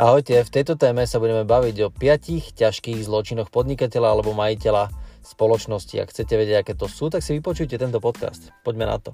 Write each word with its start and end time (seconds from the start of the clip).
Ahojte, 0.00 0.40
v 0.48 0.48
tejto 0.48 0.80
téme 0.80 1.04
sa 1.04 1.20
budeme 1.20 1.44
baviť 1.44 1.76
o 1.84 1.92
piatich 1.92 2.56
ťažkých 2.56 3.04
zločinoch 3.04 3.52
podnikateľa 3.52 4.16
alebo 4.16 4.32
majiteľa 4.32 4.88
spoločnosti. 5.20 5.92
Ak 6.00 6.08
chcete 6.08 6.40
vedieť, 6.40 6.64
aké 6.64 6.72
to 6.72 6.88
sú, 6.88 7.12
tak 7.12 7.20
si 7.20 7.36
vypočujte 7.36 7.76
tento 7.76 8.00
podcast. 8.00 8.48
Poďme 8.64 8.88
na 8.88 8.96
to. 8.96 9.12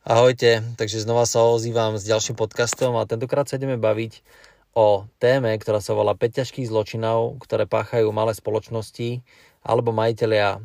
Ahojte, 0.00 0.64
takže 0.80 1.04
znova 1.04 1.28
sa 1.28 1.44
ozývam 1.44 2.00
s 2.00 2.08
ďalším 2.08 2.40
podcastom 2.40 2.96
a 2.96 3.04
tentokrát 3.04 3.44
sa 3.44 3.60
ideme 3.60 3.76
baviť 3.76 4.24
o 4.72 5.04
téme, 5.20 5.52
ktorá 5.60 5.84
sa 5.84 5.92
volá 5.92 6.16
5 6.16 6.40
ťažkých 6.40 6.72
zločinov, 6.72 7.36
ktoré 7.44 7.68
páchajú 7.68 8.08
malé 8.16 8.32
spoločnosti 8.32 9.20
alebo 9.60 9.92
majiteľia 9.92 10.56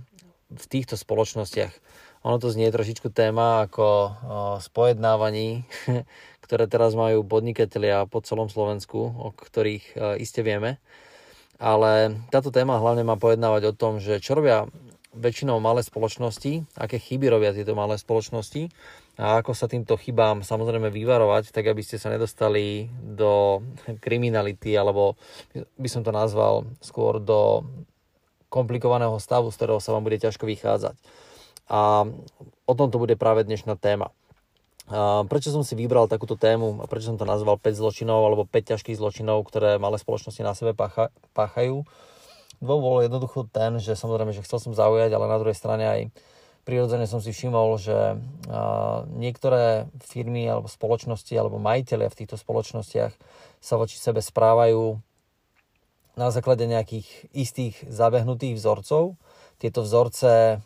v 0.56 0.66
týchto 0.72 0.96
spoločnostiach. 0.96 1.76
Ono 2.24 2.40
to 2.40 2.48
znie 2.48 2.72
trošičku 2.72 3.12
téma 3.12 3.68
ako 3.68 3.84
o, 3.84 4.12
ktoré 6.44 6.66
teraz 6.72 6.96
majú 6.96 7.28
podnikatelia 7.28 8.08
po 8.08 8.24
celom 8.24 8.48
Slovensku, 8.48 9.00
o 9.00 9.36
ktorých 9.36 9.86
o, 9.94 10.16
iste 10.16 10.40
vieme. 10.40 10.80
Ale 11.60 12.16
táto 12.32 12.50
téma 12.50 12.80
hlavne 12.80 13.04
má 13.04 13.20
pojednávať 13.20 13.72
o 13.72 13.78
tom, 13.78 14.00
že 14.00 14.24
čo 14.24 14.40
robia 14.40 14.68
väčšinou 15.14 15.62
malé 15.62 15.86
spoločnosti, 15.86 16.66
aké 16.74 16.98
chyby 16.98 17.30
robia 17.30 17.54
tieto 17.54 17.78
malé 17.78 18.02
spoločnosti 18.02 18.74
a 19.22 19.44
ako 19.44 19.54
sa 19.54 19.70
týmto 19.70 19.94
chybám 19.94 20.42
samozrejme 20.42 20.90
vyvarovať, 20.90 21.54
tak 21.54 21.70
aby 21.70 21.86
ste 21.86 22.02
sa 22.02 22.10
nedostali 22.10 22.90
do 22.98 23.62
kriminality 24.02 24.74
alebo 24.74 25.14
by 25.78 25.90
som 25.92 26.02
to 26.02 26.10
nazval 26.10 26.66
skôr 26.82 27.22
do 27.22 27.62
komplikovaného 28.50 29.18
stavu, 29.22 29.54
z 29.54 29.58
ktorého 29.62 29.82
sa 29.82 29.94
vám 29.94 30.06
bude 30.06 30.18
ťažko 30.18 30.50
vychádzať. 30.50 30.98
A 31.72 32.08
o 32.68 32.74
tom 32.76 32.92
to 32.92 33.00
bude 33.00 33.16
práve 33.16 33.48
dnešná 33.48 33.80
téma. 33.80 34.12
Prečo 35.32 35.56
som 35.56 35.64
si 35.64 35.80
vybral 35.80 36.12
takúto 36.12 36.36
tému 36.36 36.84
a 36.84 36.92
prečo 36.92 37.08
som 37.08 37.16
to 37.16 37.24
nazval 37.24 37.56
5 37.56 37.80
zločinov 37.80 38.20
alebo 38.28 38.44
5 38.44 38.76
ťažkých 38.76 39.00
zločinov, 39.00 39.48
ktoré 39.48 39.80
malé 39.80 39.96
spoločnosti 39.96 40.44
na 40.44 40.52
sebe 40.52 40.76
pácha, 40.76 41.08
páchajú? 41.32 41.88
Dôvod 42.60 42.84
bol 42.84 42.98
jednoducho 43.00 43.48
ten, 43.48 43.80
že 43.80 43.96
samozrejme, 43.96 44.36
že 44.36 44.44
chcel 44.44 44.60
som 44.60 44.76
zaujať, 44.76 45.12
ale 45.16 45.32
na 45.32 45.40
druhej 45.40 45.56
strane 45.56 45.84
aj 45.88 46.02
prirodzene 46.68 47.08
som 47.08 47.20
si 47.20 47.32
všimol, 47.32 47.80
že 47.80 48.20
niektoré 49.20 49.88
firmy 50.04 50.48
alebo 50.48 50.68
spoločnosti 50.68 51.32
alebo 51.36 51.60
majiteľia 51.60 52.12
v 52.12 52.20
týchto 52.24 52.40
spoločnostiach 52.40 53.12
sa 53.64 53.76
voči 53.76 54.00
sebe 54.00 54.20
správajú 54.20 55.00
na 56.20 56.28
základe 56.32 56.64
nejakých 56.68 57.08
istých 57.36 57.84
zabehnutých 57.88 58.60
vzorcov, 58.60 59.20
tieto 59.62 59.86
vzorce, 59.86 60.60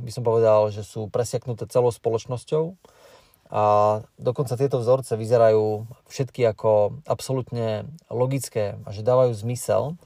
by 0.00 0.10
som 0.12 0.22
povedal, 0.24 0.68
že 0.72 0.84
sú 0.84 1.08
presiaknuté 1.08 1.64
celou 1.68 1.92
spoločnosťou 1.92 2.76
a 3.50 3.64
dokonca 4.14 4.54
tieto 4.54 4.78
vzorce 4.78 5.18
vyzerajú 5.18 5.88
všetky 6.06 6.46
ako 6.54 7.02
absolútne 7.08 7.90
logické 8.06 8.78
a 8.86 8.94
že 8.94 9.02
dávajú 9.02 9.34
zmysel. 9.34 9.98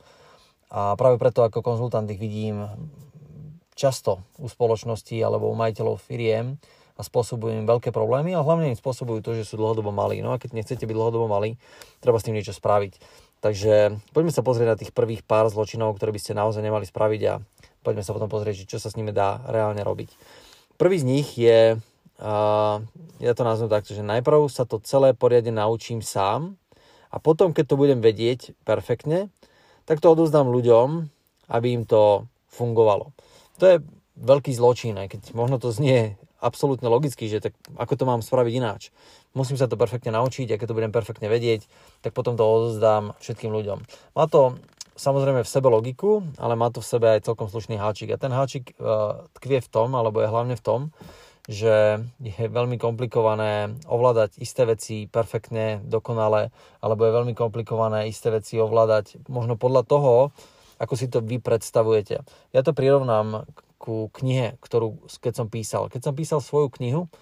A 0.73 0.97
práve 0.97 1.21
preto 1.21 1.45
ako 1.45 1.61
konzultant 1.61 2.09
ich 2.09 2.19
vidím 2.19 2.65
často 3.77 4.25
u 4.41 4.49
spoločnosti 4.49 5.15
alebo 5.21 5.51
u 5.51 5.55
majiteľov 5.55 6.01
firiem 6.01 6.57
a 6.95 7.03
spôsobujú 7.03 7.59
im 7.59 7.67
veľké 7.67 7.91
problémy 7.91 8.33
a 8.33 8.43
hlavne 8.43 8.71
im 8.71 8.79
spôsobujú 8.79 9.21
to, 9.21 9.35
že 9.35 9.51
sú 9.51 9.59
dlhodobo 9.59 9.91
malí. 9.91 10.23
No 10.23 10.31
a 10.31 10.39
keď 10.39 10.55
nechcete 10.55 10.87
byť 10.87 10.95
dlhodobo 10.95 11.27
malí, 11.27 11.59
treba 11.99 12.23
s 12.23 12.27
tým 12.27 12.39
niečo 12.39 12.55
spraviť. 12.55 13.03
Takže 13.45 13.99
poďme 14.17 14.33
sa 14.33 14.41
pozrieť 14.41 14.69
na 14.73 14.79
tých 14.79 14.95
prvých 14.95 15.21
pár 15.27 15.51
zločinov, 15.53 15.99
ktoré 15.99 16.17
by 16.17 16.21
ste 16.23 16.39
naozaj 16.39 16.65
nemali 16.65 16.89
spraviť 16.89 17.23
a 17.29 17.35
poďme 17.85 18.01
sa 18.01 18.17
potom 18.17 18.33
pozrieť, 18.33 18.65
čo 18.65 18.81
sa 18.81 18.89
s 18.89 18.97
nimi 18.97 19.13
dá 19.13 19.45
reálne 19.45 19.85
robiť. 19.85 20.09
Prvý 20.81 20.97
z 20.99 21.05
nich 21.05 21.29
je, 21.37 21.77
uh, 21.77 22.77
ja 23.21 23.33
to 23.37 23.43
nazvem 23.45 23.71
takto, 23.71 23.93
že 23.93 24.01
najprv 24.01 24.49
sa 24.49 24.65
to 24.65 24.81
celé 24.81 25.13
poriadne 25.13 25.53
naučím 25.53 26.01
sám 26.01 26.57
a 27.13 27.21
potom, 27.23 27.53
keď 27.53 27.65
to 27.69 27.79
budem 27.79 28.01
vedieť 28.03 28.57
perfektne, 28.67 29.31
tak 29.85 30.01
to 30.01 30.11
odozdám 30.11 30.49
ľuďom, 30.49 31.13
aby 31.53 31.77
im 31.77 31.85
to 31.85 32.27
fungovalo. 32.51 33.13
To 33.61 33.65
je 33.69 33.77
veľký 34.19 34.51
zločin, 34.57 34.99
aj 34.99 35.15
keď 35.15 35.21
možno 35.37 35.61
to 35.61 35.71
znie 35.71 36.19
absolútne 36.45 36.87
logicky, 36.93 37.31
že 37.31 37.41
tak 37.41 37.57
ako 37.81 37.95
to 37.97 38.05
mám 38.05 38.21
spraviť 38.21 38.53
ináč. 38.53 38.83
Musím 39.33 39.57
sa 39.57 39.67
to 39.67 39.81
perfektne 39.81 40.13
naučiť 40.13 40.55
a 40.55 40.59
keď 40.61 40.67
to 40.71 40.77
budem 40.77 40.93
perfektne 40.93 41.27
vedieť, 41.27 41.67
tak 42.05 42.13
potom 42.13 42.37
to 42.37 42.45
odozdám 42.45 43.17
všetkým 43.19 43.51
ľuďom. 43.51 43.79
Má 44.15 44.25
to 44.29 44.61
samozrejme 44.95 45.43
v 45.43 45.53
sebe 45.53 45.69
logiku, 45.71 46.23
ale 46.39 46.55
má 46.59 46.71
to 46.71 46.83
v 46.83 46.91
sebe 46.91 47.07
aj 47.11 47.27
celkom 47.27 47.51
slušný 47.51 47.79
háčik. 47.79 48.15
A 48.15 48.21
ten 48.21 48.31
háčik 48.31 48.75
uh, 48.79 49.27
tkvie 49.39 49.61
v 49.61 49.69
tom, 49.69 49.95
alebo 49.99 50.23
je 50.23 50.31
hlavne 50.31 50.55
v 50.55 50.65
tom, 50.65 50.81
že 51.45 52.01
je 52.25 52.47
veľmi 52.49 52.81
komplikované 52.81 53.77
ovládať 53.85 54.41
isté 54.41 54.65
veci 54.65 55.05
perfektne, 55.05 55.85
dokonale, 55.85 56.49
alebo 56.81 57.05
je 57.05 57.17
veľmi 57.21 57.35
komplikované 57.37 58.09
isté 58.09 58.33
veci 58.33 58.57
ovládať 58.57 59.29
možno 59.29 59.61
podľa 59.61 59.83
toho, 59.85 60.13
ako 60.81 60.95
si 60.97 61.07
to 61.13 61.21
vy 61.21 61.39
predstavujete. 61.39 62.25
Ja 62.57 62.61
to 62.65 62.73
prirovnám 62.73 63.45
ku 63.77 64.09
knihe, 64.17 64.57
ktorú 64.65 65.05
keď 65.21 65.45
som 65.45 65.47
písal. 65.53 65.93
Keď 65.93 66.01
som 66.01 66.15
písal 66.17 66.41
svoju 66.41 66.73
knihu, 66.81 67.13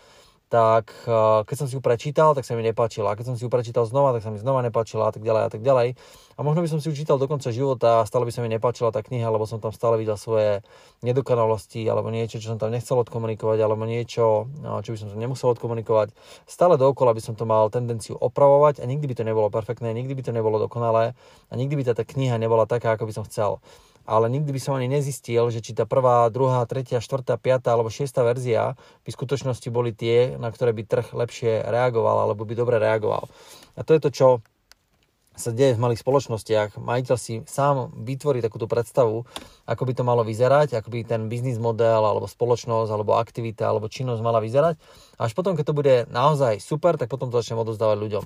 tak 0.53 0.93
eh, 1.09 1.41
keď 1.49 1.57
som 1.57 1.67
si 1.67 1.73
ju 1.73 1.81
prečítal, 1.81 2.37
tak 2.37 2.45
sa 2.45 2.53
mi 2.53 2.61
nepáčila. 2.61 3.17
Keď 3.17 3.25
som 3.25 3.35
si 3.41 3.49
ju 3.49 3.49
prečítal 3.49 3.89
znova, 3.89 4.13
tak 4.13 4.21
sa 4.21 4.29
mi 4.29 4.37
znova 4.37 4.61
nepáčila 4.61 5.09
a 5.09 5.13
tak 5.17 5.25
ďalej 5.25 5.43
a 5.49 5.51
tak 5.51 5.65
ďalej. 5.65 5.97
A 6.37 6.41
možno 6.45 6.61
by 6.61 6.69
som 6.69 6.77
si 6.77 6.93
ju 6.93 6.95
čítal 6.97 7.17
do 7.17 7.25
konca 7.25 7.49
života 7.49 8.05
a 8.05 8.09
stále 8.09 8.29
by 8.29 8.33
sa 8.37 8.45
mi 8.45 8.53
nepáčila 8.53 8.93
tá 8.93 9.01
kniha, 9.01 9.33
lebo 9.33 9.49
som 9.49 9.65
tam 9.65 9.73
stále 9.73 9.97
videl 9.97 10.21
svoje 10.21 10.61
nedokonalosti 11.01 11.89
alebo 11.89 12.13
niečo, 12.13 12.37
čo 12.37 12.53
som 12.53 12.61
tam 12.61 12.69
nechcel 12.69 13.01
odkomunikovať, 13.01 13.59
alebo 13.65 13.89
niečo, 13.89 14.53
eh, 14.61 14.81
čo 14.85 14.93
by 14.93 14.99
som 15.01 15.09
tam 15.09 15.21
nemusel 15.25 15.57
odkomunikovať. 15.57 16.13
Stále 16.45 16.77
dookola 16.77 17.17
by 17.17 17.25
som 17.25 17.33
to 17.33 17.49
mal 17.49 17.73
tendenciu 17.73 18.21
opravovať 18.21 18.85
a 18.85 18.85
nikdy 18.85 19.09
by 19.09 19.15
to 19.17 19.25
nebolo 19.25 19.49
perfektné, 19.49 19.97
nikdy 19.97 20.13
by 20.13 20.21
to 20.21 20.37
nebolo 20.37 20.61
dokonalé 20.61 21.17
a 21.49 21.53
nikdy 21.57 21.81
by 21.81 21.83
tá, 21.89 21.97
tá 21.97 22.05
kniha 22.05 22.37
nebola 22.37 22.69
taká, 22.69 23.01
ako 23.01 23.09
by 23.09 23.13
som 23.17 23.25
chcel 23.25 23.57
ale 24.05 24.27
nikdy 24.31 24.51
by 24.51 24.61
som 24.61 24.75
ani 24.77 24.91
nezistil, 24.91 25.49
že 25.49 25.63
či 25.63 25.73
tá 25.73 25.89
prvá, 25.89 26.27
druhá, 26.29 26.63
tretia, 26.67 27.03
štvrtá, 27.03 27.39
piatá 27.39 27.75
alebo 27.75 27.89
šiesta 27.89 28.27
verzia 28.27 28.75
by 29.07 29.11
v 29.11 29.19
skutočnosti 29.19 29.69
boli 29.71 29.95
tie, 29.95 30.37
na 30.37 30.51
ktoré 30.51 30.75
by 30.75 30.83
trh 30.85 31.09
lepšie 31.15 31.65
reagoval 31.67 32.27
alebo 32.27 32.43
by 32.45 32.55
dobre 32.59 32.77
reagoval. 32.83 33.31
A 33.79 33.81
to 33.87 33.97
je 33.97 34.01
to, 34.03 34.11
čo 34.13 34.27
sa 35.33 35.51
deje 35.51 35.73
v 35.75 35.83
malých 35.83 36.05
spoločnostiach. 36.05 36.77
Majiteľ 36.77 37.17
si 37.17 37.41
sám 37.49 37.89
vytvorí 38.05 38.45
takúto 38.45 38.69
predstavu, 38.69 39.25
ako 39.65 39.83
by 39.89 39.93
to 39.97 40.05
malo 40.05 40.23
vyzerať, 40.23 40.77
ako 40.77 40.93
by 40.93 41.09
ten 41.09 41.33
biznis 41.33 41.57
model, 41.57 42.05
alebo 42.05 42.29
spoločnosť, 42.29 42.91
alebo 42.93 43.17
aktivita, 43.17 43.65
alebo 43.65 43.89
činnosť 43.89 44.21
mala 44.21 44.45
vyzerať. 44.45 44.77
A 45.17 45.27
až 45.27 45.33
potom, 45.33 45.57
keď 45.57 45.65
to 45.73 45.79
bude 45.79 45.95
naozaj 46.13 46.61
super, 46.61 47.01
tak 47.01 47.09
potom 47.09 47.33
to 47.33 47.41
začnem 47.41 47.65
odozdávať 47.65 47.99
ľuďom. 47.99 48.25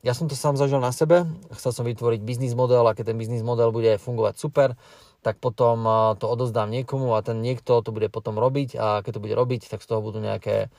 Ja 0.00 0.12
som 0.16 0.32
to 0.32 0.36
sám 0.38 0.56
zažil 0.56 0.80
na 0.80 0.96
sebe, 0.96 1.28
chcel 1.56 1.72
som 1.76 1.84
vytvoriť 1.84 2.20
biznis 2.24 2.56
model 2.56 2.88
a 2.88 2.96
keď 2.96 3.12
ten 3.12 3.18
biznis 3.20 3.44
model 3.44 3.68
bude 3.68 4.00
fungovať 4.00 4.40
super, 4.40 4.78
tak 5.22 5.38
potom 5.38 5.86
to 6.18 6.26
odozdám 6.26 6.72
niekomu 6.72 7.14
a 7.14 7.22
ten 7.22 7.38
niekto 7.44 7.78
to 7.84 7.90
bude 7.94 8.10
potom 8.10 8.40
robiť 8.40 8.74
a 8.74 8.86
keď 9.06 9.12
to 9.18 9.22
bude 9.22 9.34
robiť, 9.38 9.70
tak 9.70 9.84
z 9.84 9.86
toho 9.86 10.02
budú 10.02 10.18
nejaké 10.18 10.72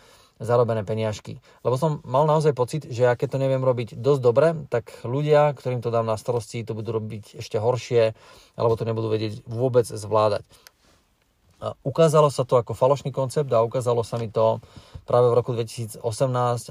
zarobené 0.43 0.83
peniažky. 0.83 1.39
Lebo 1.63 1.79
som 1.79 2.03
mal 2.03 2.27
naozaj 2.27 2.53
pocit, 2.53 2.85
že 2.91 3.07
ja 3.07 3.15
keď 3.15 3.35
to 3.35 3.41
neviem 3.41 3.63
robiť 3.63 3.95
dosť 3.97 4.21
dobre, 4.21 4.47
tak 4.67 4.91
ľudia, 5.07 5.55
ktorým 5.55 5.79
to 5.79 5.89
dám 5.89 6.05
na 6.05 6.19
starosti, 6.19 6.67
to 6.67 6.75
budú 6.75 6.99
robiť 6.99 7.39
ešte 7.39 7.57
horšie, 7.57 8.13
alebo 8.59 8.75
to 8.75 8.83
nebudú 8.85 9.07
vedieť 9.09 9.47
vôbec 9.47 9.87
zvládať. 9.87 10.43
A 11.63 11.79
ukázalo 11.87 12.27
sa 12.27 12.43
to 12.43 12.59
ako 12.59 12.75
falošný 12.75 13.15
koncept 13.15 13.47
a 13.55 13.63
ukázalo 13.63 14.03
sa 14.03 14.19
mi 14.19 14.27
to 14.27 14.59
práve 15.07 15.31
v 15.31 15.37
roku 15.39 15.55
2018 15.55 16.03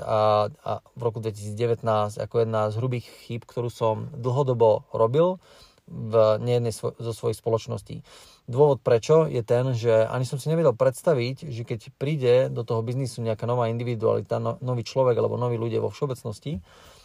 a, 0.05 0.53
a 0.53 0.73
v 0.85 1.01
roku 1.01 1.25
2019 1.25 2.21
ako 2.21 2.35
jedna 2.37 2.69
z 2.69 2.77
hrubých 2.77 3.09
chýb, 3.25 3.49
ktorú 3.49 3.73
som 3.73 4.13
dlhodobo 4.13 4.85
robil 4.93 5.41
v 5.89 6.39
nejednej 6.39 6.71
svo- 6.71 6.95
zo 6.95 7.13
svojich 7.13 7.39
spoločností. 7.39 8.07
Dôvod 8.47 8.83
prečo 8.83 9.27
je 9.27 9.43
ten, 9.43 9.75
že 9.75 10.07
ani 10.07 10.27
som 10.27 10.39
si 10.39 10.51
nevedel 10.51 10.75
predstaviť, 10.75 11.51
že 11.51 11.63
keď 11.67 11.81
príde 11.99 12.35
do 12.51 12.63
toho 12.63 12.83
biznisu 12.83 13.23
nejaká 13.23 13.47
nová 13.47 13.67
individualita, 13.67 14.39
no, 14.39 14.59
nový 14.63 14.87
človek 14.87 15.19
alebo 15.19 15.39
noví 15.39 15.59
ľudia 15.59 15.83
vo 15.83 15.91
všeobecnosti, 15.91 16.63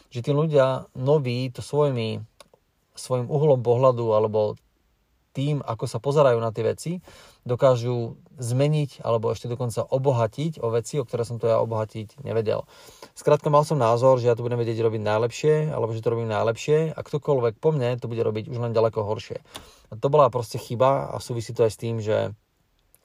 že 0.07 0.19
tí 0.23 0.31
ľudia 0.31 0.87
noví 0.95 1.49
to 1.51 1.61
svojimi, 1.61 2.21
svojim 2.93 3.27
uhlom 3.29 3.61
pohľadu 3.61 4.13
alebo 4.13 4.57
tým, 5.37 5.61
ako 5.61 5.85
sa 5.85 6.01
pozerajú 6.01 6.41
na 6.41 6.49
tie 6.49 6.65
veci, 6.65 6.91
dokážu 7.45 8.17
zmeniť 8.41 9.05
alebo 9.05 9.29
ešte 9.29 9.45
dokonca 9.45 9.85
obohatiť 9.85 10.57
o 10.65 10.73
veci, 10.73 10.97
o 10.97 11.05
ktoré 11.05 11.21
som 11.21 11.37
to 11.37 11.45
ja 11.45 11.61
obohatiť 11.61 12.25
nevedel. 12.25 12.65
Skrátka 13.13 13.53
mal 13.53 13.61
som 13.61 13.77
názor, 13.77 14.17
že 14.17 14.33
ja 14.33 14.33
to 14.33 14.41
budem 14.41 14.57
vedieť 14.57 14.81
robiť 14.81 15.01
najlepšie, 15.05 15.53
alebo 15.69 15.93
že 15.93 16.01
to 16.01 16.09
robím 16.17 16.33
najlepšie 16.33 16.97
a 16.97 16.99
ktokoľvek 17.05 17.61
po 17.61 17.69
mne 17.69 18.01
to 18.01 18.09
bude 18.09 18.25
robiť 18.25 18.49
už 18.49 18.57
len 18.57 18.73
ďaleko 18.73 19.05
horšie. 19.05 19.37
A 19.89 19.93
to 19.93 20.09
bola 20.09 20.33
proste 20.33 20.57
chyba 20.57 21.13
a 21.13 21.21
súvisí 21.21 21.53
to 21.53 21.61
aj 21.63 21.71
s 21.71 21.81
tým, 21.81 22.01
že 22.01 22.33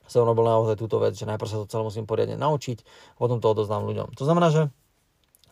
som 0.09 0.27
robil 0.27 0.45
naozaj 0.45 0.81
túto 0.81 0.99
vec, 0.99 1.15
že 1.15 1.29
najprv 1.29 1.49
sa 1.49 1.61
to 1.63 1.71
celé 1.71 1.83
musím 1.85 2.09
poriadne 2.09 2.35
naučiť 2.37 2.83
potom 3.21 3.39
to 3.39 3.47
odoznám 3.53 3.87
ľuďom. 3.87 4.17
To 4.19 4.25
znamená, 4.25 4.51
že 4.51 4.63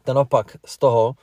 ten 0.03 0.17
opak 0.17 0.59
z 0.65 0.75
toho 0.81 1.17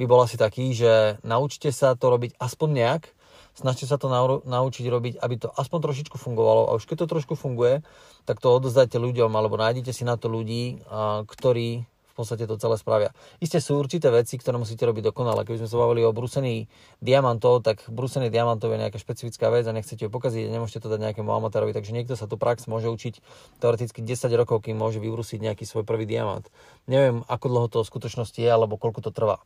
by 0.00 0.04
bol 0.08 0.20
asi 0.24 0.40
taký, 0.40 0.72
že 0.72 1.20
naučte 1.22 1.70
sa 1.70 1.94
to 1.94 2.10
robiť 2.10 2.36
aspoň 2.40 2.68
nejak, 2.74 3.02
snažte 3.52 3.84
sa 3.88 4.00
to 4.00 4.08
naučiť 4.44 4.84
robiť, 4.88 5.14
aby 5.20 5.34
to 5.40 5.48
aspoň 5.52 5.78
trošičku 5.90 6.16
fungovalo 6.16 6.72
a 6.72 6.76
už 6.76 6.88
keď 6.88 7.04
to 7.04 7.12
trošku 7.18 7.34
funguje, 7.36 7.84
tak 8.24 8.40
to 8.40 8.50
odozdajte 8.52 8.96
ľuďom 8.96 9.32
alebo 9.32 9.60
nájdete 9.60 9.92
si 9.92 10.04
na 10.04 10.20
to 10.20 10.32
ľudí, 10.32 10.82
ktorí 11.26 11.84
v 12.12 12.20
podstate 12.20 12.44
to 12.44 12.60
celé 12.60 12.76
spravia. 12.76 13.16
Isté 13.40 13.56
sú 13.56 13.80
určité 13.80 14.12
veci, 14.12 14.36
ktoré 14.36 14.60
musíte 14.60 14.84
robiť 14.84 15.00
dokonale. 15.08 15.48
Keby 15.48 15.64
sme 15.64 15.70
sa 15.72 15.80
bavili 15.80 16.04
o 16.04 16.12
brúsení 16.12 16.68
diamantov, 17.00 17.64
tak 17.64 17.88
brúsenie 17.88 18.28
diamantov 18.28 18.68
je 18.68 18.84
nejaká 18.84 19.00
špecifická 19.00 19.48
vec 19.48 19.64
a 19.64 19.72
nechcete 19.72 20.04
ju 20.04 20.12
pokaziť, 20.12 20.52
nemôžete 20.52 20.84
to 20.84 20.92
dať 20.92 21.00
nejakému 21.08 21.32
amatérovi, 21.32 21.72
takže 21.72 21.96
niekto 21.96 22.12
sa 22.12 22.28
tu 22.28 22.36
prax 22.36 22.68
môže 22.68 22.92
učiť 22.92 23.24
teoreticky 23.64 24.04
10 24.04 24.28
rokov, 24.36 24.60
kým 24.68 24.76
môže 24.76 25.00
vybrúsiť 25.00 25.40
nejaký 25.40 25.64
svoj 25.64 25.88
prvý 25.88 26.04
diamant. 26.04 26.44
Neviem, 26.84 27.24
ako 27.32 27.46
dlho 27.48 27.68
to 27.72 27.78
v 27.80 27.88
skutočnosti 27.88 28.36
je, 28.36 28.50
alebo 28.52 28.76
koľko 28.76 29.08
to 29.08 29.10
trvá. 29.10 29.40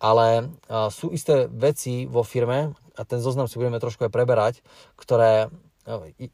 Ale 0.00 0.48
sú 0.88 1.12
isté 1.12 1.44
veci 1.52 2.08
vo 2.08 2.24
firme, 2.24 2.72
a 2.96 3.04
ten 3.04 3.20
zoznam 3.20 3.48
si 3.48 3.56
budeme 3.56 3.80
trošku 3.80 4.08
aj 4.08 4.12
preberať, 4.12 4.54
ktoré, 4.96 5.48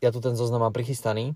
ja 0.02 0.10
tu 0.10 0.18
ten 0.18 0.34
zoznam 0.38 0.66
mám 0.66 0.74
prichystaný, 0.74 1.34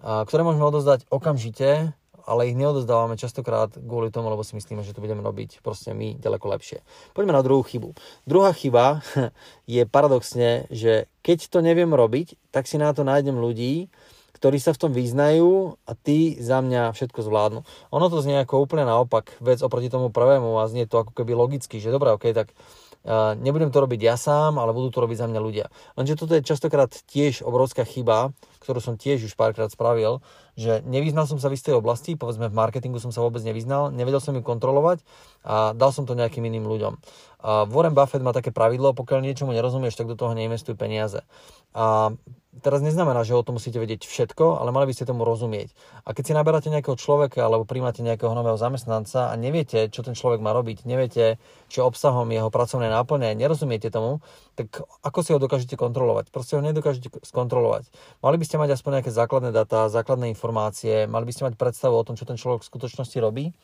ktoré 0.00 0.40
môžeme 0.44 0.64
odozdať 0.64 1.04
okamžite 1.12 1.92
ale 2.30 2.52
ich 2.52 2.54
neodozdávame 2.54 3.18
častokrát 3.18 3.74
kvôli 3.74 4.14
tomu, 4.14 4.30
lebo 4.30 4.46
si 4.46 4.54
myslíme, 4.54 4.86
že 4.86 4.94
to 4.94 5.02
budeme 5.02 5.18
robiť 5.18 5.64
proste 5.66 5.90
my 5.90 6.14
ďaleko 6.20 6.46
lepšie. 6.46 6.78
Poďme 7.10 7.34
na 7.34 7.42
druhú 7.42 7.66
chybu. 7.66 7.96
Druhá 8.22 8.54
chyba 8.54 9.02
je 9.66 9.82
paradoxne, 9.82 10.70
že 10.70 11.10
keď 11.26 11.50
to 11.50 11.58
neviem 11.58 11.90
robiť, 11.90 12.38
tak 12.54 12.70
si 12.70 12.78
na 12.78 12.94
to 12.94 13.02
nájdem 13.02 13.34
ľudí, 13.34 13.90
ktorí 14.40 14.56
sa 14.56 14.72
v 14.72 14.80
tom 14.88 14.92
vyznajú 14.96 15.76
a 15.84 15.92
tí 15.92 16.40
za 16.40 16.64
mňa 16.64 16.96
všetko 16.96 17.20
zvládnu. 17.20 17.60
Ono 17.92 18.06
to 18.08 18.24
znie 18.24 18.40
ako 18.40 18.64
úplne 18.64 18.88
naopak 18.88 19.36
vec 19.44 19.60
oproti 19.60 19.92
tomu 19.92 20.08
prvému 20.08 20.56
a 20.56 20.64
znie 20.64 20.88
to 20.88 21.04
ako 21.04 21.12
keby 21.12 21.36
logicky, 21.36 21.76
že 21.76 21.92
dobré, 21.92 22.08
ok, 22.16 22.32
tak 22.32 22.48
uh, 23.04 23.36
nebudem 23.36 23.68
to 23.68 23.84
robiť 23.84 24.00
ja 24.00 24.16
sám, 24.16 24.56
ale 24.56 24.72
budú 24.72 24.88
to 24.88 25.04
robiť 25.04 25.20
za 25.20 25.26
mňa 25.28 25.40
ľudia. 25.44 25.68
Lenže 25.92 26.16
toto 26.16 26.32
je 26.32 26.40
častokrát 26.40 26.88
tiež 26.88 27.44
obrovská 27.44 27.84
chyba, 27.84 28.32
ktorú 28.64 28.80
som 28.80 28.96
tiež 28.96 29.28
už 29.28 29.36
párkrát 29.36 29.68
spravil, 29.68 30.24
že 30.56 30.80
nevyznal 30.88 31.28
som 31.28 31.36
sa 31.36 31.52
v 31.52 31.60
istej 31.60 31.76
oblasti, 31.76 32.16
povedzme 32.16 32.48
v 32.48 32.56
marketingu 32.56 32.96
som 32.96 33.12
sa 33.12 33.20
vôbec 33.20 33.44
nevyznal, 33.44 33.92
nevedel 33.92 34.24
som 34.24 34.32
ju 34.32 34.40
kontrolovať 34.40 35.04
a 35.44 35.76
dal 35.76 35.92
som 35.92 36.08
to 36.08 36.16
nejakým 36.16 36.48
iným 36.48 36.64
ľuďom. 36.64 36.96
A 37.40 37.68
Warren 37.68 37.92
Buffett 37.96 38.24
má 38.24 38.32
také 38.32 38.52
pravidlo, 38.52 38.96
pokiaľ 38.96 39.20
niečomu 39.20 39.52
nerozumieš, 39.52 40.00
tak 40.00 40.08
do 40.08 40.16
toho 40.16 40.32
neinvestuj 40.32 40.76
peniaze. 40.76 41.24
A 41.72 42.12
teraz 42.58 42.82
neznamená, 42.82 43.22
že 43.22 43.38
o 43.38 43.46
tom 43.46 43.62
musíte 43.62 43.78
vedieť 43.78 44.10
všetko, 44.10 44.58
ale 44.58 44.74
mali 44.74 44.90
by 44.90 44.94
ste 44.98 45.06
tomu 45.06 45.22
rozumieť. 45.22 45.70
A 46.02 46.10
keď 46.10 46.24
si 46.26 46.32
naberáte 46.34 46.68
nejakého 46.68 46.98
človeka 46.98 47.46
alebo 47.46 47.62
príjmate 47.62 48.02
nejakého 48.02 48.34
nového 48.34 48.58
zamestnanca 48.58 49.30
a 49.30 49.34
neviete, 49.38 49.86
čo 49.94 50.02
ten 50.02 50.18
človek 50.18 50.42
má 50.42 50.50
robiť, 50.50 50.82
neviete, 50.82 51.38
čo 51.70 51.86
obsahom 51.86 52.26
jeho 52.26 52.50
pracovnej 52.50 52.90
náplne, 52.90 53.38
nerozumiete 53.38 53.94
tomu, 53.94 54.18
tak 54.58 54.82
ako 55.06 55.18
si 55.22 55.30
ho 55.30 55.38
dokážete 55.38 55.78
kontrolovať? 55.78 56.34
Proste 56.34 56.58
ho 56.58 56.62
nedokážete 56.62 57.22
skontrolovať. 57.22 57.86
Mali 58.18 58.36
by 58.36 58.44
ste 58.44 58.58
mať 58.58 58.74
aspoň 58.74 58.90
nejaké 59.00 59.14
základné 59.14 59.50
dáta, 59.54 59.86
základné 59.86 60.26
informácie, 60.34 61.06
mali 61.06 61.30
by 61.30 61.32
ste 61.32 61.46
mať 61.46 61.54
predstavu 61.54 61.94
o 61.94 62.06
tom, 62.06 62.18
čo 62.18 62.26
ten 62.26 62.34
človek 62.34 62.66
v 62.66 62.70
skutočnosti 62.74 63.18
robí 63.22 63.54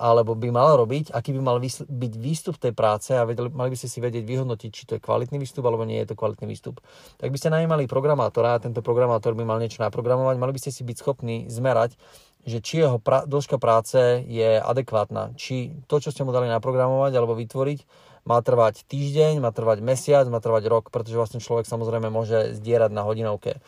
alebo 0.00 0.32
by 0.32 0.48
mal 0.48 0.80
robiť, 0.80 1.12
aký 1.12 1.36
by 1.36 1.40
mal 1.44 1.60
byť 1.60 2.12
výstup 2.16 2.56
tej 2.56 2.72
práce 2.72 3.12
a 3.12 3.28
vedeli, 3.28 3.52
mali 3.52 3.68
by 3.68 3.76
ste 3.76 3.92
si 3.92 4.00
vedieť 4.00 4.24
vyhodnotiť, 4.24 4.70
či 4.72 4.82
to 4.88 4.96
je 4.96 5.04
kvalitný 5.04 5.36
výstup 5.36 5.60
alebo 5.68 5.84
nie 5.84 6.00
je 6.00 6.08
to 6.08 6.16
kvalitný 6.16 6.48
výstup. 6.48 6.80
Tak 7.20 7.28
by 7.28 7.36
ste 7.36 7.52
najímali 7.52 7.84
programátora 7.84 8.56
a 8.56 8.62
tento 8.64 8.80
programátor 8.80 9.36
by 9.36 9.44
mal 9.44 9.60
niečo 9.60 9.84
naprogramovať, 9.84 10.40
mali 10.40 10.56
by 10.56 10.60
ste 10.64 10.72
si 10.72 10.80
byť 10.88 10.96
schopní 10.96 11.36
zmerať, 11.52 12.00
že 12.48 12.64
či 12.64 12.80
jeho 12.80 12.96
pra- 12.96 13.28
dĺžka 13.28 13.60
práce 13.60 14.24
je 14.24 14.56
adekvátna, 14.56 15.36
či 15.36 15.76
to, 15.84 16.00
čo 16.00 16.08
ste 16.08 16.24
mu 16.24 16.32
dali 16.32 16.48
naprogramovať 16.48 17.12
alebo 17.12 17.36
vytvoriť, 17.36 18.08
má 18.24 18.40
trvať 18.40 18.88
týždeň, 18.88 19.44
má 19.44 19.52
trvať 19.52 19.84
mesiac, 19.84 20.24
má 20.32 20.40
trvať 20.40 20.64
rok, 20.68 20.88
pretože 20.88 21.16
vlastne 21.16 21.40
človek 21.44 21.68
samozrejme 21.68 22.08
môže 22.08 22.56
zdierať 22.56 22.90
na 22.92 23.04
hodinovke. 23.04 23.60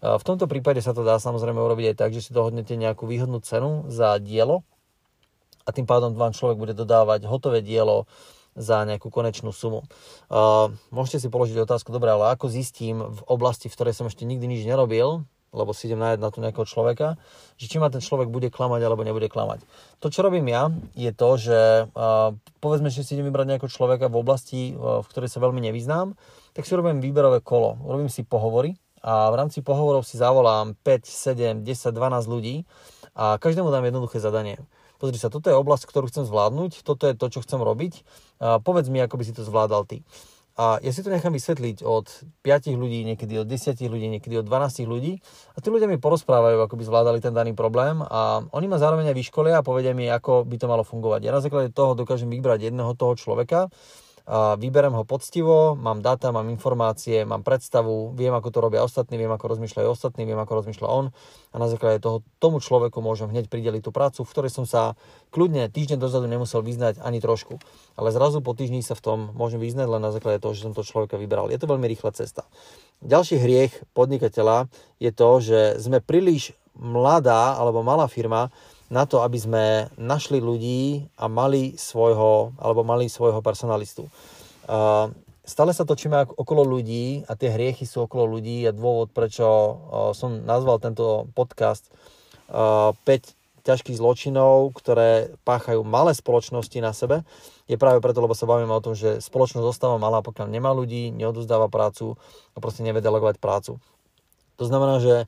V 0.00 0.22
tomto 0.24 0.48
prípade 0.48 0.80
sa 0.80 0.96
to 0.96 1.04
dá 1.04 1.20
samozrejme 1.20 1.60
urobiť 1.60 1.92
aj 1.92 1.96
tak, 1.98 2.10
že 2.16 2.24
si 2.24 2.30
dohodnete 2.32 2.72
nejakú 2.72 3.04
výhodnú 3.04 3.38
cenu 3.44 3.84
za 3.92 4.16
dielo, 4.16 4.64
a 5.70 5.74
tým 5.74 5.86
pádom 5.86 6.18
vám 6.18 6.34
človek 6.34 6.58
bude 6.58 6.74
dodávať 6.74 7.30
hotové 7.30 7.62
dielo 7.62 8.10
za 8.58 8.82
nejakú 8.82 9.14
konečnú 9.14 9.54
sumu. 9.54 9.86
Uh, 10.26 10.74
môžete 10.90 11.22
si 11.22 11.28
položiť 11.30 11.62
otázku, 11.62 11.94
dobre, 11.94 12.10
ale 12.10 12.34
ako 12.34 12.50
zistím 12.50 12.98
v 13.06 13.20
oblasti, 13.30 13.70
v 13.70 13.76
ktorej 13.78 13.94
som 13.94 14.10
ešte 14.10 14.26
nikdy 14.26 14.50
nič 14.50 14.66
nerobil, 14.66 15.22
lebo 15.50 15.70
si 15.74 15.90
idem 15.90 15.98
nájsť 15.98 16.22
na 16.22 16.30
to 16.30 16.38
nejakého 16.42 16.66
človeka, 16.66 17.18
že 17.58 17.66
či 17.66 17.82
ma 17.82 17.90
ten 17.90 18.02
človek 18.02 18.30
bude 18.30 18.50
klamať 18.50 18.86
alebo 18.86 19.02
nebude 19.02 19.26
klamať. 19.26 19.62
To, 20.02 20.06
čo 20.10 20.22
robím 20.22 20.46
ja, 20.50 20.70
je 20.94 21.10
to, 21.14 21.30
že 21.38 21.60
uh, 21.90 22.34
povedzme, 22.58 22.90
že 22.90 23.06
si 23.06 23.18
idem 23.18 23.30
vybrať 23.30 23.46
nejakého 23.54 23.70
človeka 23.70 24.06
v 24.10 24.18
oblasti, 24.18 24.74
uh, 24.74 25.02
v 25.02 25.06
ktorej 25.10 25.30
sa 25.30 25.42
veľmi 25.42 25.62
nevyznám, 25.70 26.14
tak 26.54 26.66
si 26.66 26.74
robím 26.74 26.98
výberové 26.98 27.42
kolo. 27.42 27.78
Robím 27.86 28.10
si 28.10 28.26
pohovory 28.26 28.78
a 29.02 29.30
v 29.30 29.38
rámci 29.38 29.62
pohovorov 29.62 30.06
si 30.06 30.18
zavolám 30.18 30.74
5, 30.82 31.62
7, 31.62 31.66
10, 31.66 31.94
12 31.94 32.30
ľudí 32.30 32.68
a 33.16 33.40
každému 33.40 33.72
dám 33.72 33.88
jednoduché 33.88 34.22
zadanie 34.22 34.60
pozri 35.00 35.16
sa, 35.16 35.32
toto 35.32 35.48
je 35.48 35.56
oblasť, 35.56 35.88
ktorú 35.88 36.12
chcem 36.12 36.28
zvládnuť, 36.28 36.84
toto 36.84 37.08
je 37.08 37.16
to, 37.16 37.26
čo 37.32 37.40
chcem 37.40 37.64
robiť, 37.64 38.04
a 38.38 38.60
povedz 38.60 38.92
mi, 38.92 39.00
ako 39.00 39.16
by 39.16 39.24
si 39.24 39.32
to 39.32 39.40
zvládal 39.40 39.88
ty. 39.88 40.04
A 40.60 40.76
ja 40.84 40.92
si 40.92 41.00
to 41.00 41.08
nechám 41.08 41.32
vysvetliť 41.32 41.80
od 41.80 42.04
5 42.44 42.76
ľudí, 42.76 43.00
niekedy 43.08 43.32
od 43.40 43.48
10 43.48 43.80
ľudí, 43.80 44.06
niekedy 44.12 44.44
od 44.44 44.44
12 44.44 44.84
ľudí 44.84 45.24
a 45.56 45.58
tí 45.64 45.72
ľudia 45.72 45.88
mi 45.88 45.96
porozprávajú, 45.96 46.60
ako 46.60 46.76
by 46.76 46.84
zvládali 46.84 47.18
ten 47.24 47.32
daný 47.32 47.56
problém 47.56 48.04
a 48.04 48.44
oni 48.52 48.68
ma 48.68 48.76
zároveň 48.76 49.08
aj 49.08 49.16
vyškolia 49.16 49.54
a 49.56 49.64
povedia 49.64 49.96
mi, 49.96 50.04
ako 50.12 50.44
by 50.44 50.60
to 50.60 50.68
malo 50.68 50.84
fungovať. 50.84 51.20
Ja 51.24 51.32
na 51.32 51.40
základe 51.40 51.72
toho 51.72 51.96
dokážem 51.96 52.28
vybrať 52.28 52.68
jedného 52.68 52.92
toho 52.92 53.16
človeka, 53.16 53.72
vyberem 54.58 54.94
ho 54.94 55.04
poctivo, 55.04 55.74
mám 55.74 56.04
data, 56.04 56.30
mám 56.30 56.48
informácie, 56.50 57.24
mám 57.24 57.42
predstavu, 57.42 58.12
viem, 58.14 58.30
ako 58.30 58.48
to 58.52 58.58
robia 58.60 58.80
ostatní, 58.84 59.18
viem, 59.18 59.32
ako 59.32 59.56
rozmýšľajú 59.56 59.88
ostatní, 59.90 60.28
viem, 60.28 60.38
ako 60.38 60.62
rozmýšľa 60.62 60.88
on 60.88 61.06
a 61.50 61.56
na 61.58 61.66
základe 61.66 61.98
toho 61.98 62.22
tomu 62.38 62.62
človeku 62.62 63.02
môžem 63.02 63.26
hneď 63.26 63.50
prideliť 63.50 63.82
tú 63.82 63.90
prácu, 63.90 64.22
v 64.22 64.30
ktorej 64.30 64.52
som 64.54 64.64
sa 64.68 64.94
kľudne 65.34 65.66
týždeň 65.66 65.98
dozadu 65.98 66.30
nemusel 66.30 66.62
vyznať 66.62 67.02
ani 67.02 67.18
trošku. 67.18 67.58
Ale 67.98 68.14
zrazu 68.14 68.38
po 68.38 68.54
týždni 68.54 68.86
sa 68.86 68.94
v 68.94 69.02
tom 69.02 69.18
môžem 69.34 69.58
vyznať 69.58 69.86
len 69.90 70.02
na 70.02 70.14
základe 70.14 70.38
toho, 70.38 70.54
že 70.54 70.62
som 70.66 70.74
to 70.76 70.86
človeka 70.86 71.18
vybral. 71.18 71.50
Je 71.50 71.58
to 71.58 71.66
veľmi 71.66 71.90
rýchla 71.90 72.14
cesta. 72.14 72.46
Ďalší 73.02 73.40
hriech 73.40 73.72
podnikateľa 73.96 74.70
je 75.02 75.10
to, 75.10 75.30
že 75.40 75.60
sme 75.82 75.98
príliš 76.04 76.54
mladá 76.78 77.58
alebo 77.58 77.82
malá 77.82 78.06
firma 78.06 78.52
na 78.90 79.06
to, 79.06 79.22
aby 79.22 79.38
sme 79.38 79.64
našli 79.94 80.42
ľudí 80.42 81.06
a 81.14 81.30
mali 81.30 81.78
svojho, 81.78 82.58
alebo 82.58 82.82
mali 82.82 83.06
svojho 83.06 83.38
personalistu. 83.38 84.10
Stále 85.50 85.74
sa 85.74 85.82
točíme 85.82 86.30
okolo 86.38 86.62
ľudí 86.62 87.26
a 87.26 87.34
tie 87.34 87.50
hriechy 87.50 87.82
sú 87.82 88.06
okolo 88.06 88.38
ľudí 88.38 88.62
a 88.66 88.76
dôvod, 88.76 89.10
prečo 89.10 89.42
uh, 89.42 89.74
som 90.14 90.46
nazval 90.46 90.78
tento 90.78 91.26
podcast 91.34 91.90
uh, 92.54 92.94
5 93.02 93.66
ťažkých 93.66 93.98
zločinov, 93.98 94.70
ktoré 94.78 95.34
páchajú 95.42 95.82
malé 95.82 96.14
spoločnosti 96.14 96.78
na 96.78 96.94
sebe, 96.94 97.26
je 97.66 97.74
práve 97.74 97.98
preto, 97.98 98.22
lebo 98.22 98.34
sa 98.34 98.46
bavíme 98.46 98.70
o 98.70 98.84
tom, 98.84 98.94
že 98.94 99.18
spoločnosť 99.18 99.66
zostáva 99.66 99.98
malá, 99.98 100.22
pokiaľ 100.22 100.46
nemá 100.46 100.70
ľudí, 100.70 101.10
neodozdáva 101.10 101.66
prácu 101.66 102.14
a 102.54 102.58
proste 102.62 102.86
nevie 102.86 103.02
delegovať 103.02 103.42
prácu. 103.42 103.82
To 104.58 104.64
znamená, 104.64 105.02
že 105.02 105.26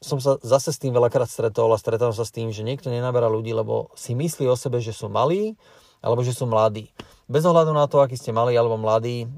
som 0.00 0.16
sa 0.16 0.40
zase 0.40 0.72
s 0.72 0.80
tým 0.80 0.96
veľakrát 0.96 1.28
stretol 1.28 1.70
a 1.70 1.78
stretol 1.78 2.16
sa 2.16 2.24
s 2.24 2.32
tým, 2.32 2.48
že 2.50 2.64
niekto 2.64 2.88
nenaberá 2.88 3.28
ľudí, 3.28 3.52
lebo 3.52 3.92
si 3.92 4.16
myslí 4.16 4.48
o 4.48 4.56
sebe, 4.56 4.80
že 4.80 4.96
sú 4.96 5.12
malí 5.12 5.60
alebo 6.00 6.24
že 6.24 6.32
sú 6.32 6.48
mladí. 6.48 6.88
Bez 7.28 7.44
ohľadu 7.44 7.76
na 7.76 7.84
to, 7.84 8.00
aký 8.00 8.16
ste 8.16 8.32
mali 8.32 8.56
alebo 8.56 8.80
mladí, 8.80 9.28